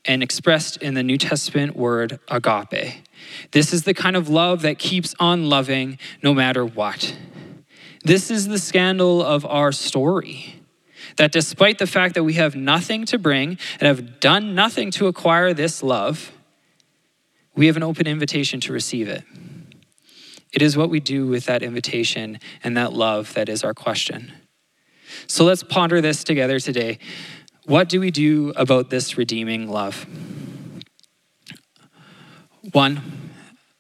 and 0.05 0.23
expressed 0.23 0.79
in 0.79 0.95
the 0.95 1.03
New 1.03 1.19
Testament 1.19 1.77
word 1.77 2.19
agape. 2.29 3.05
This 3.51 3.73
is 3.73 3.83
the 3.85 3.95
kind 3.95 4.17
of 4.17 4.29
love 4.29 4.63
that 4.63 4.79
keeps 4.79 5.15
on 5.21 5.49
loving 5.49 5.99
no 6.23 6.33
matter 6.33 6.65
what. 6.65 7.15
This 8.03 8.31
is 8.31 8.49
the 8.49 8.59
scandal 8.59 9.23
of 9.23 9.45
our 9.45 9.71
story. 9.71 10.63
That 11.17 11.33
despite 11.33 11.79
the 11.79 11.87
fact 11.87 12.15
that 12.15 12.25
we 12.25 12.35
have 12.35 12.55
nothing 12.55 13.05
to 13.07 13.19
bring 13.19 13.59
and 13.81 13.87
have 13.87 14.21
done 14.21 14.55
nothing 14.55 14.91
to 14.93 15.07
acquire 15.07 15.53
this 15.55 15.83
love, 15.83 16.33
we 17.55 17.67
have 17.67 17.77
an 17.77 17.83
open 17.83 18.07
invitation 18.07 18.61
to 18.61 18.73
receive 18.73 19.09
it. 19.09 19.25
It 20.53 20.63
is 20.63 20.77
what 20.77 20.91
we 20.91 21.01
do 21.01 21.27
with 21.27 21.47
that 21.47 21.63
invitation 21.63 22.39
and 22.63 22.77
that 22.77 22.93
love 22.93 23.35
that 23.35 23.49
is 23.49 23.65
our 23.65 23.75
question. 23.75 24.33
So 25.27 25.45
let's 25.45 25.63
ponder 25.63 26.01
this 26.01 26.25
together 26.25 26.61
today. 26.61 26.99
What 27.65 27.89
do 27.89 28.01
we 28.01 28.11
do 28.11 28.53
about 28.57 28.91
this 28.91 29.19
redeeming 29.19 29.69
love? 29.69 30.07
One, 32.73 33.31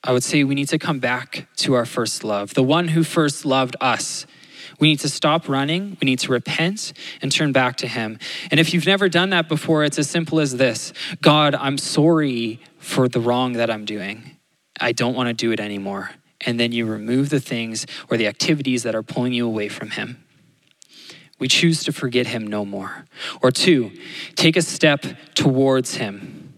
I 0.03 0.13
would 0.13 0.25
say 0.25 0.45
we 0.45 0.55
need 0.55 0.69
to 0.69 0.79
come 0.79 0.99
back 0.99 1.49
to 1.57 1.75
our 1.75 1.85
first 1.85 2.25
love, 2.25 2.55
the 2.55 2.63
one 2.63 2.89
who 2.89 3.03
first 3.03 3.45
loved 3.45 3.77
us. 3.81 4.27
We 4.79 4.89
need 4.89 5.01
to 5.01 5.09
stop 5.09 5.49
running. 5.49 5.97
We 6.01 6.05
need 6.05 6.21
to 6.21 6.33
repent 6.33 6.93
and 7.21 7.33
turn 7.33 7.53
back 7.53 7.77
to 7.79 7.89
Him. 7.89 8.19
And 8.51 8.61
if 8.61 8.73
you've 8.73 8.87
never 8.87 9.09
done 9.09 9.31
that 9.31 9.49
before, 9.49 9.85
it's 9.85 9.99
as 9.99 10.09
simple 10.09 10.41
as 10.41 10.57
this 10.57 10.93
God, 11.21 11.55
I'm 11.55 11.79
sorry 11.79 12.61
for 12.79 13.09
the 13.09 13.21
wrong 13.21 13.55
that 13.55 13.71
I'm 13.71 13.85
doing. 13.85 14.37
I 14.81 14.93
don't 14.93 15.15
want 15.15 15.29
to 15.29 15.35
do 15.35 15.51
it 15.53 15.61
anymore. 15.61 16.11
And 16.47 16.61
then 16.61 16.71
you 16.71 16.87
remove 16.87 17.31
the 17.31 17.41
things 17.41 17.87
or 18.09 18.17
the 18.17 18.29
activities 18.29 18.85
that 18.85 18.95
are 18.95 19.03
pulling 19.03 19.33
you 19.33 19.47
away 19.47 19.69
from 19.69 19.91
Him. 19.91 20.25
We 21.41 21.49
choose 21.49 21.85
to 21.85 21.93
forget 21.93 22.29
Him 22.29 22.47
no 22.47 22.65
more. 22.65 23.05
Or 23.43 23.51
two, 23.51 23.93
take 24.37 24.57
a 24.57 24.63
step 24.63 25.05
towards 25.35 25.97
Him. 25.97 26.55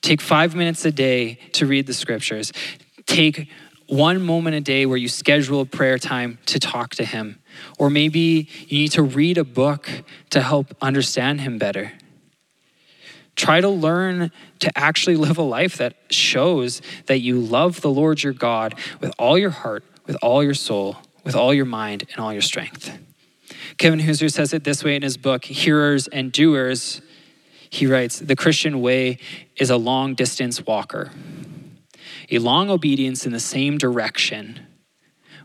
Take 0.00 0.20
five 0.20 0.54
minutes 0.54 0.84
a 0.84 0.92
day 0.92 1.38
to 1.52 1.66
read 1.66 1.86
the 1.86 1.94
scriptures. 1.94 2.52
Take 3.06 3.50
one 3.88 4.20
moment 4.22 4.54
a 4.54 4.60
day 4.60 4.86
where 4.86 4.98
you 4.98 5.08
schedule 5.08 5.62
a 5.62 5.66
prayer 5.66 5.98
time 5.98 6.38
to 6.46 6.60
talk 6.60 6.94
to 6.96 7.04
Him. 7.04 7.40
Or 7.78 7.90
maybe 7.90 8.48
you 8.68 8.78
need 8.78 8.92
to 8.92 9.02
read 9.02 9.38
a 9.38 9.44
book 9.44 9.88
to 10.30 10.42
help 10.42 10.76
understand 10.80 11.40
Him 11.40 11.58
better. 11.58 11.92
Try 13.34 13.60
to 13.60 13.68
learn 13.68 14.30
to 14.60 14.78
actually 14.78 15.16
live 15.26 15.38
a 15.38 15.42
life 15.42 15.78
that 15.78 15.94
shows 16.10 16.82
that 17.06 17.20
you 17.20 17.40
love 17.40 17.80
the 17.80 17.90
Lord 17.90 18.22
your 18.22 18.32
God 18.32 18.74
with 19.00 19.12
all 19.18 19.38
your 19.38 19.50
heart, 19.50 19.84
with 20.06 20.16
all 20.22 20.44
your 20.44 20.54
soul, 20.54 20.98
with 21.24 21.34
all 21.34 21.54
your 21.54 21.64
mind, 21.64 22.04
and 22.12 22.20
all 22.20 22.32
your 22.32 22.42
strength. 22.42 22.96
Kevin 23.78 24.00
Hooser 24.00 24.30
says 24.30 24.52
it 24.52 24.64
this 24.64 24.84
way 24.84 24.96
in 24.96 25.02
his 25.02 25.16
book, 25.16 25.44
Hearers 25.44 26.08
and 26.08 26.30
Doers. 26.30 27.00
He 27.70 27.86
writes 27.86 28.18
The 28.18 28.36
Christian 28.36 28.80
way 28.82 29.18
is 29.56 29.70
a 29.70 29.76
long 29.76 30.14
distance 30.14 30.64
walker 30.66 31.10
a 32.30 32.38
long 32.38 32.70
obedience 32.70 33.26
in 33.26 33.32
the 33.32 33.40
same 33.40 33.78
direction, 33.78 34.60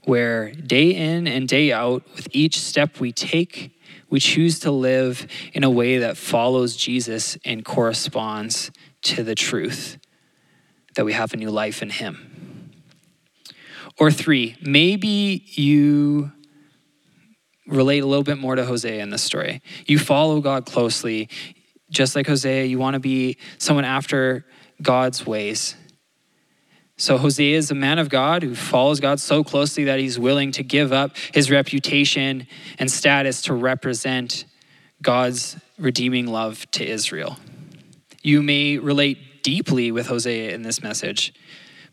where 0.06 0.52
day 0.52 0.91
in 0.91 1.28
and 1.28 1.47
day 1.47 1.71
out, 1.71 2.04
with 2.15 2.28
each 2.32 2.60
step 2.60 2.99
we 2.99 3.12
take, 3.12 3.71
we 4.10 4.19
choose 4.19 4.60
to 4.60 4.71
live 4.71 5.28
in 5.54 5.63
a 5.63 5.69
way 5.69 5.97
that 5.97 6.17
follows 6.17 6.76
Jesus 6.76 7.38
and 7.45 7.65
corresponds 7.65 8.69
to 9.02 9.23
the 9.23 9.36
truth 9.36 9.97
that 10.95 11.06
we 11.06 11.13
have 11.13 11.34
a 11.34 11.38
new 11.38 11.49
life 11.49 11.82
in 11.82 11.89
Him. 11.89 12.71
Or 13.99 14.12
three, 14.12 14.56
maybe 14.62 15.43
you 15.45 16.32
relate 17.67 18.04
a 18.04 18.06
little 18.06 18.23
bit 18.23 18.38
more 18.38 18.56
to 18.56 18.65
Hosea 18.65 19.02
in 19.02 19.10
this 19.10 19.23
story. 19.23 19.62
You 19.86 19.97
follow 19.97 20.41
God 20.41 20.65
closely, 20.65 21.30
just 21.89 22.15
like 22.15 22.28
Hosea, 22.28 22.65
you 22.65 22.80
want 22.80 22.95
to 22.95 22.99
be 22.99 23.38
someone 23.58 23.86
after 23.86 24.45
God's 24.82 25.26
ways. 25.26 25.76
So 26.97 27.17
Hosea 27.17 27.58
is 27.58 27.71
a 27.71 27.75
man 27.75 27.97
of 27.97 28.10
God 28.10 28.43
who 28.43 28.56
follows 28.56 28.99
God 28.99 29.19
so 29.19 29.43
closely 29.43 29.86
that 29.86 29.99
he's 29.99 30.19
willing 30.19 30.51
to 30.53 30.63
give 30.63 30.93
up 30.93 31.17
his 31.34 31.49
reputation 31.49 32.47
and 32.77 32.89
status 32.89 33.41
to 33.43 33.53
represent 33.53 34.45
God's 35.01 35.58
redeeming 35.77 36.27
love 36.27 36.69
to 36.71 36.86
Israel. 36.88 37.38
You 38.21 38.41
may 38.41 38.77
relate 38.77 39.43
deeply 39.43 39.91
with 39.91 40.08
Hosea 40.08 40.53
in 40.53 40.62
this 40.62 40.82
message, 40.82 41.34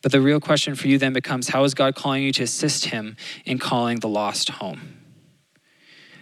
but 0.02 0.12
the 0.12 0.20
real 0.20 0.38
question 0.38 0.74
for 0.74 0.86
you 0.86 0.98
then 0.98 1.12
becomes 1.12 1.48
how 1.48 1.64
is 1.64 1.74
God 1.74 1.94
calling 1.94 2.22
you 2.22 2.32
to 2.34 2.44
assist 2.44 2.86
him 2.86 3.16
in 3.44 3.58
calling 3.58 4.00
the 4.00 4.08
lost 4.08 4.50
home? 4.50 4.96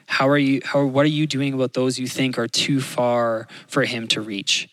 How 0.06 0.28
are 0.28 0.38
you 0.38 0.62
how 0.64 0.84
what 0.84 1.04
are 1.04 1.10
you 1.10 1.26
doing 1.26 1.52
about 1.52 1.74
those 1.74 1.98
you 1.98 2.06
think 2.06 2.38
are 2.38 2.48
too 2.48 2.80
far 2.80 3.46
for 3.66 3.84
him 3.84 4.08
to 4.08 4.22
reach? 4.22 4.68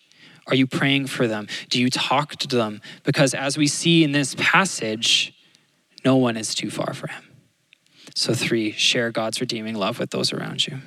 Are 0.47 0.55
you 0.55 0.67
praying 0.67 1.07
for 1.07 1.27
them? 1.27 1.47
Do 1.69 1.81
you 1.81 1.89
talk 1.89 2.35
to 2.37 2.47
them? 2.47 2.81
Because 3.03 3.33
as 3.33 3.57
we 3.57 3.67
see 3.67 4.03
in 4.03 4.11
this 4.11 4.35
passage, 4.37 5.33
no 6.03 6.15
one 6.15 6.37
is 6.37 6.53
too 6.53 6.69
far 6.69 6.93
for 6.93 7.07
him. 7.07 7.23
So, 8.13 8.33
three, 8.33 8.71
share 8.71 9.11
God's 9.11 9.41
redeeming 9.41 9.75
love 9.75 9.99
with 9.99 10.11
those 10.11 10.31
around 10.31 10.67
you. 10.67 10.79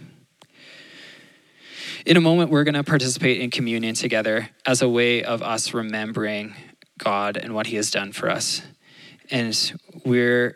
In 2.07 2.17
a 2.17 2.21
moment, 2.21 2.51
we're 2.51 2.65
going 2.65 2.75
to 2.75 2.85
participate 2.85 3.41
in 3.41 3.51
communion 3.51 3.95
together 3.95 4.49
as 4.65 4.81
a 4.81 4.89
way 4.89 5.23
of 5.23 5.43
us 5.43 5.75
remembering 5.75 6.55
God 6.97 7.37
and 7.37 7.55
what 7.55 7.67
He 7.67 7.77
has 7.77 7.91
done 7.91 8.13
for 8.13 8.31
us. 8.31 8.63
And 9.31 9.55
we're, 10.07 10.55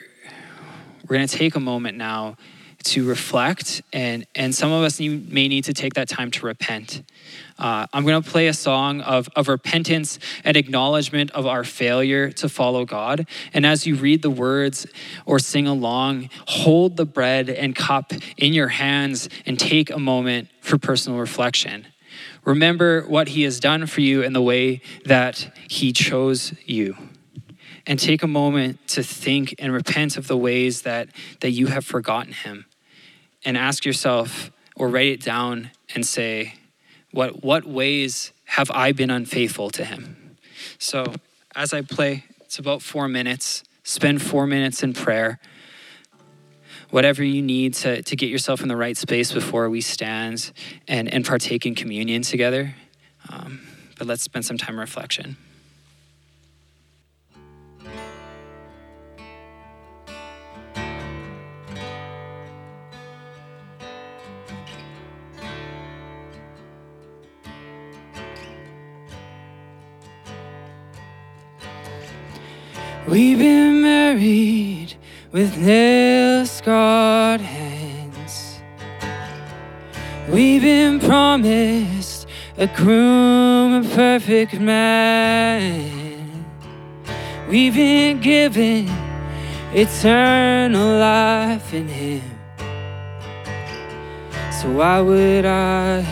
we're 1.03 1.17
going 1.17 1.27
to 1.27 1.37
take 1.37 1.57
a 1.57 1.61
moment 1.61 1.99
now 1.99 2.37
to 2.85 3.07
reflect, 3.07 3.83
and, 3.93 4.27
and 4.35 4.55
some 4.55 4.73
of 4.73 4.83
us 4.83 5.01
may 5.01 5.49
need 5.49 5.65
to 5.65 5.73
take 5.73 5.95
that 5.95 6.09
time 6.09 6.31
to 6.33 6.47
repent. 6.47 7.03
Uh, 7.59 7.87
I'm 7.93 8.05
going 8.05 8.23
to 8.23 8.29
play 8.29 8.49
a 8.49 8.53
song 8.53 9.01
of, 9.03 9.29
of 9.37 9.49
repentance 9.49 10.19
and 10.45 10.57
acknowledgement 10.57 11.31
of 11.33 11.47
our 11.47 11.65
failure 11.65 12.31
to 12.33 12.49
follow 12.49 12.85
God. 12.85 13.27
And 13.53 13.65
as 13.65 13.87
you 13.87 13.95
read 13.95 14.23
the 14.23 14.31
words 14.31 14.87
or 15.27 15.39
sing 15.39 15.67
along, 15.67 16.31
hold 16.47 16.97
the 16.97 17.07
bread 17.07 17.49
and 17.49 17.77
cup 17.77 18.13
in 18.37 18.53
your 18.53 18.69
hands 18.69 19.29
and 19.47 19.59
take 19.59 19.91
a 19.91 19.99
moment 19.99 20.49
for 20.61 20.79
personal 20.79 21.19
reflection. 21.19 21.87
Remember 22.45 23.03
what 23.03 23.29
He 23.29 23.43
has 23.43 23.61
done 23.61 23.87
for 23.87 24.01
you 24.01 24.23
and 24.23 24.35
the 24.35 24.43
way 24.43 24.81
that 25.05 25.53
He 25.69 25.93
chose 25.93 26.55
you 26.67 26.97
and 27.87 27.99
take 27.99 28.23
a 28.23 28.29
moment 28.29 28.87
to 28.89 29.03
think 29.03 29.55
and 29.59 29.73
repent 29.73 30.17
of 30.17 30.29
the 30.29 30.37
ways 30.37 30.83
that, 30.83 31.09
that 31.41 31.51
you 31.51 31.67
have 31.67 31.85
forgotten 31.85 32.33
him 32.33 32.67
and 33.45 33.57
ask 33.57 33.85
yourself 33.85 34.51
or 34.77 34.89
write 34.89 35.09
it 35.09 35.23
down 35.23 35.71
and 35.95 36.07
say, 36.07 36.55
what, 37.11 37.43
what 37.43 37.65
ways 37.65 38.33
have 38.45 38.71
I 38.71 38.93
been 38.93 39.11
unfaithful 39.11 39.71
to 39.71 39.85
him? 39.85 40.37
So 40.79 41.15
as 41.55 41.73
I 41.73 41.83
play, 41.83 42.25
it's 42.41 42.59
about 42.59 42.83
four 42.83 43.09
minutes. 43.09 43.65
Spend 43.85 44.23
four 44.23 44.47
minutes 44.47 44.83
in 44.83 44.93
prayer. 44.93 45.39
Whatever 46.91 47.25
you 47.25 47.43
need 47.43 47.75
to, 47.75 48.03
to 48.03 48.17
get 48.17 48.29
yourself 48.29 48.61
in 48.61 48.69
the 48.69 48.77
right 48.77 48.97
space 48.97 49.33
before 49.33 49.71
we 49.71 49.81
stand 49.81 50.53
and, 50.87 51.13
and 51.13 51.25
partake 51.25 51.65
in 51.65 51.75
communion 51.75 52.23
together. 52.23 52.75
Um, 53.29 53.61
but 53.99 54.07
let's 54.07 54.23
spend 54.23 54.45
some 54.45 54.59
time 54.59 54.79
reflection. 54.79 55.37
We've 73.13 73.39
been 73.39 73.83
married 73.83 74.95
with 75.33 75.59
nail 75.59 76.47
scarred 76.47 77.43
hands. 77.43 78.63
We've 80.31 80.63
been 80.63 80.99
promised 80.99 82.27
a 82.57 82.67
groom, 82.69 83.85
a 83.85 83.89
perfect 83.95 84.59
man. 84.59 86.47
We've 87.51 87.75
been 87.75 88.19
given 88.23 88.89
eternal 89.75 90.99
life 90.99 91.75
in 91.75 91.89
Him. 91.89 92.23
So 94.59 94.71
why 94.73 95.03
would 95.03 95.45
I 95.45 96.03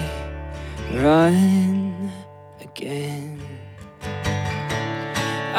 run 0.93 2.13
again? 2.61 3.50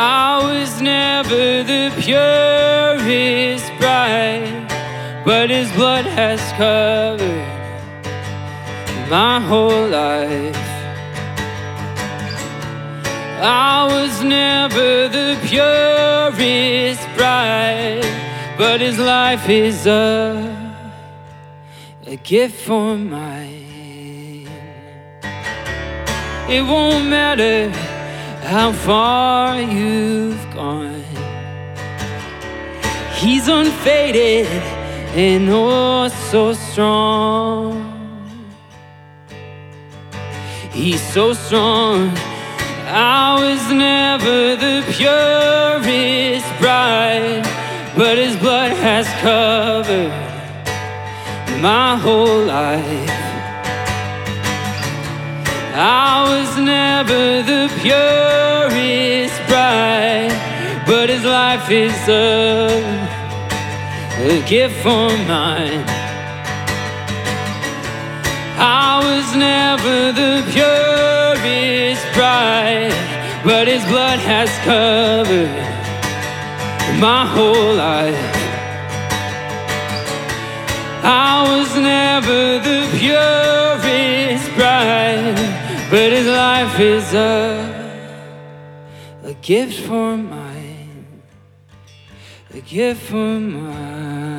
I 0.04 0.44
was 0.44 0.82
never 0.82 1.62
the 1.62 1.94
purest 2.02 3.72
bride, 3.78 4.68
but 5.24 5.52
His 5.52 5.72
blood 5.74 6.06
has 6.06 6.42
covered 6.54 7.46
my 9.12 9.40
whole 9.40 9.88
life. 9.90 10.56
I 13.44 13.88
was 13.92 14.24
never 14.24 15.08
the 15.08 15.38
purest 15.46 17.08
bride, 17.16 18.02
but 18.58 18.82
His 18.82 18.98
life 18.98 19.48
is 19.50 19.86
a, 19.86 20.84
a 22.08 22.16
gift 22.16 22.60
for 22.66 22.98
mine. 22.98 24.48
It 26.50 26.64
won't 26.64 27.06
matter 27.06 27.91
how 28.44 28.72
far 28.72 29.62
you've 29.62 30.44
gone. 30.54 31.04
He's 33.16 33.48
unfaded 33.48 34.48
and 35.16 35.48
oh 35.50 36.08
so 36.08 36.54
strong. 36.54 37.88
He's 40.72 41.02
so 41.14 41.34
strong. 41.34 42.12
I 42.88 43.38
was 43.40 43.72
never 43.72 44.56
the 44.56 44.84
purest 44.92 46.48
bride, 46.60 47.44
but 47.96 48.18
his 48.18 48.36
blood 48.38 48.72
has 48.78 49.08
covered 49.22 50.12
my 51.62 51.96
whole 51.96 52.46
life. 52.46 53.21
I 55.84 56.22
was 56.30 56.60
never 56.60 57.42
the 57.42 57.68
purest 57.82 59.34
bride, 59.48 60.30
but 60.86 61.10
his 61.10 61.24
life 61.24 61.72
is 61.72 61.98
a, 62.08 62.70
a 64.20 64.48
gift 64.48 64.76
for 64.84 65.10
mine. 65.26 65.84
I 68.60 69.02
was 69.02 69.36
never 69.36 70.12
the 70.12 70.44
purest 70.54 72.06
bride, 72.14 72.94
but 73.44 73.68
his 73.68 73.84
blood 73.86 74.20
has 74.20 74.52
covered 74.60 75.50
my 77.02 77.26
whole 77.26 77.74
life. 77.74 78.38
I 81.04 81.42
was 81.50 81.76
never 81.76 82.60
the 82.60 82.88
purest 83.00 84.46
bride, 84.56 85.51
but 85.92 86.12
his 86.14 86.26
life 86.26 86.80
is 86.80 87.14
a, 87.14 88.40
a 89.26 89.34
gift 89.42 89.78
for 89.82 90.16
mine, 90.16 91.22
a 92.54 92.62
gift 92.62 93.02
for 93.10 93.40
mine. 93.42 94.32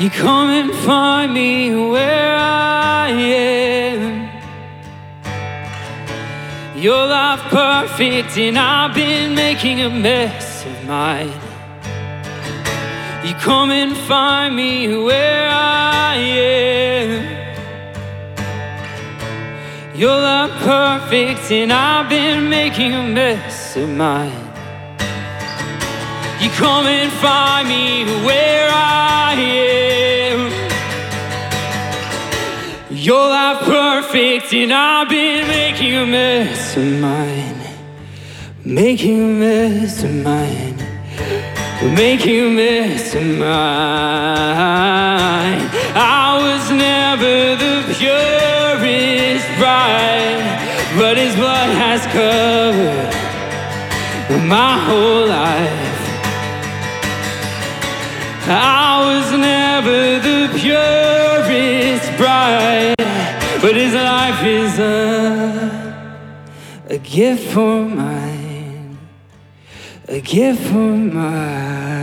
You 0.00 0.08
come 0.08 0.48
and 0.48 0.72
find 0.86 1.34
me 1.34 1.74
where 1.74 2.34
I 2.34 3.10
am. 3.10 3.47
Your 6.80 7.06
life 7.08 7.40
perfect, 7.50 8.38
and 8.38 8.56
I've 8.56 8.94
been 8.94 9.34
making 9.34 9.80
a 9.80 9.90
mess 9.90 10.64
of 10.64 10.84
mine. 10.86 11.32
You 13.26 13.34
come 13.34 13.72
and 13.72 13.96
find 13.96 14.54
me 14.54 14.86
where 14.96 15.48
I 15.50 16.14
am. 16.14 17.26
Your 19.96 20.20
life 20.20 20.52
perfect, 20.62 21.50
and 21.50 21.72
I've 21.72 22.08
been 22.08 22.48
making 22.48 22.94
a 22.94 23.02
mess 23.02 23.76
of 23.76 23.88
mine. 23.88 24.30
You 26.40 26.48
come 26.50 26.86
and 26.86 27.10
find 27.14 27.68
me 27.68 28.04
where 28.24 28.70
I 28.70 29.34
am. 29.34 30.07
Your 33.00 33.28
life 33.28 33.60
perfect, 33.60 34.52
and 34.52 34.72
I've 34.72 35.08
been 35.08 35.46
making 35.46 35.94
a 35.94 36.04
mess 36.04 36.76
of 36.76 36.82
mine. 37.00 37.62
Making 38.64 39.22
a 39.22 39.34
mess 39.34 40.02
of 40.02 40.12
mine. 40.16 40.76
Making 41.94 42.46
a 42.46 42.50
mess 42.50 43.14
of 43.14 43.22
mine. 43.22 43.46
I 45.94 46.38
was 46.42 46.72
never 46.72 47.54
the 47.54 47.84
purest 47.94 49.46
bride, 49.60 50.42
but 50.98 51.16
his 51.16 51.36
blood 51.36 51.70
has 51.78 52.04
covered 52.06 53.14
my 54.44 54.76
whole 54.76 55.28
life. 55.28 55.87
I 58.50 59.04
was 59.04 59.30
never 59.32 60.20
the 60.20 60.48
purest 60.58 62.16
bride, 62.16 62.94
but 63.60 63.76
his 63.76 63.92
life 63.92 64.42
is 64.42 64.78
a, 64.78 66.24
a 66.88 66.96
gift 66.98 67.52
for 67.52 67.84
mine, 67.84 68.96
a 70.08 70.20
gift 70.20 70.62
for 70.62 70.96
mine. 70.96 71.98